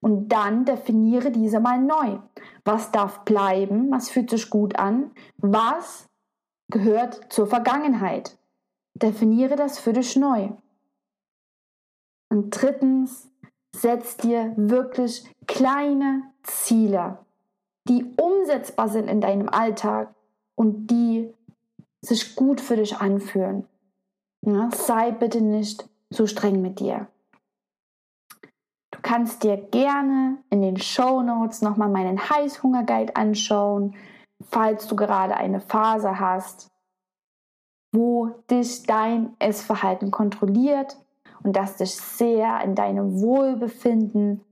und 0.02 0.30
dann 0.30 0.66
definiere 0.66 1.32
diese 1.32 1.60
mal 1.60 1.80
neu. 1.80 2.20
Was 2.64 2.92
darf 2.92 3.26
bleiben? 3.26 3.92
Was 3.92 4.10
fühlt 4.10 4.30
sich 4.30 4.50
gut 4.50 4.78
an? 4.78 5.12
Was 5.38 6.08
gehört 6.70 7.32
zur 7.32 7.48
Vergangenheit? 7.48 8.38
Definiere 8.94 9.56
das 9.56 9.80
für 9.80 9.94
dich 9.94 10.16
neu. 10.16 10.50
Und 12.30 12.52
drittens, 12.52 13.30
setz 13.76 14.18
dir 14.18 14.54
wirklich 14.56 15.24
kleine 15.48 16.24
Ziele, 16.44 17.20
die 17.88 18.06
umsetzbar 18.18 18.90
sind 18.90 19.08
in 19.08 19.22
deinem 19.22 19.50
Alltag 19.50 20.14
und 20.56 20.88
die 20.88 21.34
sich 22.02 22.36
gut 22.36 22.62
für 22.62 22.76
dich 22.76 22.98
anfühlen. 22.98 23.66
Ja, 24.42 24.70
sei 24.72 25.12
bitte 25.12 25.42
nicht 25.42 25.90
so 26.10 26.28
streng 26.28 26.62
mit 26.62 26.80
dir. 26.80 27.08
Du 29.02 29.10
kannst 29.10 29.44
dir 29.44 29.56
gerne 29.56 30.40
in 30.50 30.62
den 30.62 30.76
Show 30.76 31.22
Notes 31.22 31.62
nochmal 31.62 31.88
meinen 31.88 32.20
Heißhungerguide 32.20 33.16
anschauen, 33.16 33.96
falls 34.44 34.88
du 34.88 34.98
gerade 34.98 35.38
eine 35.38 35.62
Phase 35.62 36.20
hast, 36.20 36.68
wo 37.94 38.28
dich 38.52 38.84
dein 38.84 39.38
Essverhalten 39.40 40.12
kontrolliert 40.12 40.98
und 41.44 41.56
das 41.56 41.78
dich 41.78 41.96
sehr 41.96 42.62
in 42.66 42.76
deinem 42.76 43.22
Wohlbefinden, 43.22 44.44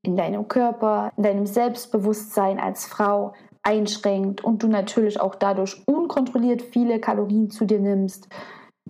in 0.00 0.16
deinem 0.16 0.48
Körper, 0.48 1.12
in 1.18 1.22
deinem 1.22 1.46
Selbstbewusstsein 1.46 2.58
als 2.58 2.86
Frau 2.86 3.34
einschränkt 3.62 4.42
und 4.42 4.62
du 4.62 4.68
natürlich 4.68 5.20
auch 5.20 5.34
dadurch 5.34 5.86
unkontrolliert 5.86 6.62
viele 6.62 7.00
Kalorien 7.00 7.50
zu 7.50 7.66
dir 7.66 7.80
nimmst, 7.80 8.30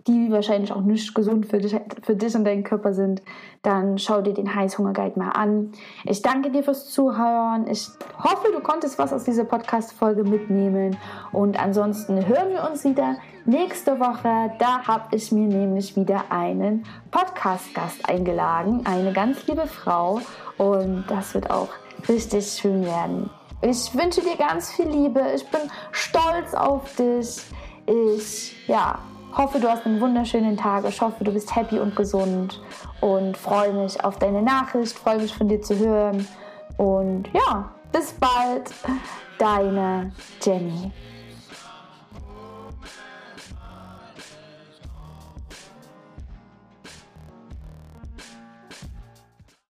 die 0.07 0.31
wahrscheinlich 0.31 0.73
auch 0.73 0.81
nicht 0.81 1.15
gesund 1.15 1.47
für 1.47 1.59
dich, 1.59 1.77
für 2.03 2.17
dich 2.17 2.35
und 2.35 2.45
deinen 2.45 2.65
Körper 2.65 2.93
sind, 2.93 3.23
dann 3.63 3.99
schau 3.99 4.23
dir 4.23 4.35
den 4.35 4.55
Heißhungerguide 4.55 5.19
mal 5.19 5.31
an. 5.31 5.73
Ich 6.05 6.23
danke 6.23 6.51
dir 6.51 6.63
fürs 6.63 6.91
Zuhören. 6.91 7.67
Ich 7.67 7.89
hoffe, 8.19 8.51
du 8.53 8.61
konntest 8.61 8.99
was 8.99 9.13
aus 9.13 9.25
dieser 9.25 9.45
Podcast-Folge 9.45 10.25
mitnehmen. 10.25 10.97
Und 11.33 11.63
ansonsten 11.63 12.27
hören 12.27 12.51
wir 12.51 12.69
uns 12.71 12.85
wieder 12.85 13.17
nächste 13.45 14.01
Woche. 14.01 14.53
Da 14.59 14.87
habe 14.87 15.15
ich 15.17 15.31
mir 15.33 15.47
nämlich 15.49 15.97
wieder 15.97 16.25
einen 16.31 16.85
Podcast-Gast 17.11 18.09
eingeladen, 18.09 18.83
eine 18.85 19.13
ganz 19.13 19.47
liebe 19.47 19.67
Frau. 19.67 20.21
Und 20.57 21.05
das 21.09 21.35
wird 21.35 21.51
auch 21.51 21.69
richtig 22.09 22.47
schön 22.47 22.85
werden. 22.85 23.31
Ich 23.63 23.95
wünsche 23.95 24.23
dir 24.23 24.37
ganz 24.37 24.73
viel 24.73 24.89
Liebe. 24.89 25.23
Ich 25.35 25.47
bin 25.49 25.61
stolz 25.93 26.55
auf 26.55 26.97
dich. 26.97 27.43
Ich, 27.87 28.57
ja, 28.67 28.99
hoffe, 29.37 29.61
du 29.61 29.69
hast 29.69 29.87
einen 29.87 30.01
wunderschönen 30.01 30.57
Tag. 30.57 30.85
Ich 30.89 31.01
hoffe, 31.01 31.25
du 31.25 31.33
bist 31.33 31.55
happy 31.55 31.79
und 31.79 31.97
gesund 31.97 32.61
und 33.01 33.37
freue 33.37 33.73
mich 33.73 34.03
auf 34.05 34.19
deine 34.19 34.43
Nachricht, 34.43 34.97
freue 34.97 35.19
mich 35.19 35.35
von 35.35 35.49
dir 35.49 35.63
zu 35.63 35.79
hören. 35.79 36.27
Und 36.77 37.29
ja, 37.33 37.71
bis 37.93 38.13
bald, 38.13 38.73
deine 39.39 40.13
Jenny. 40.43 40.93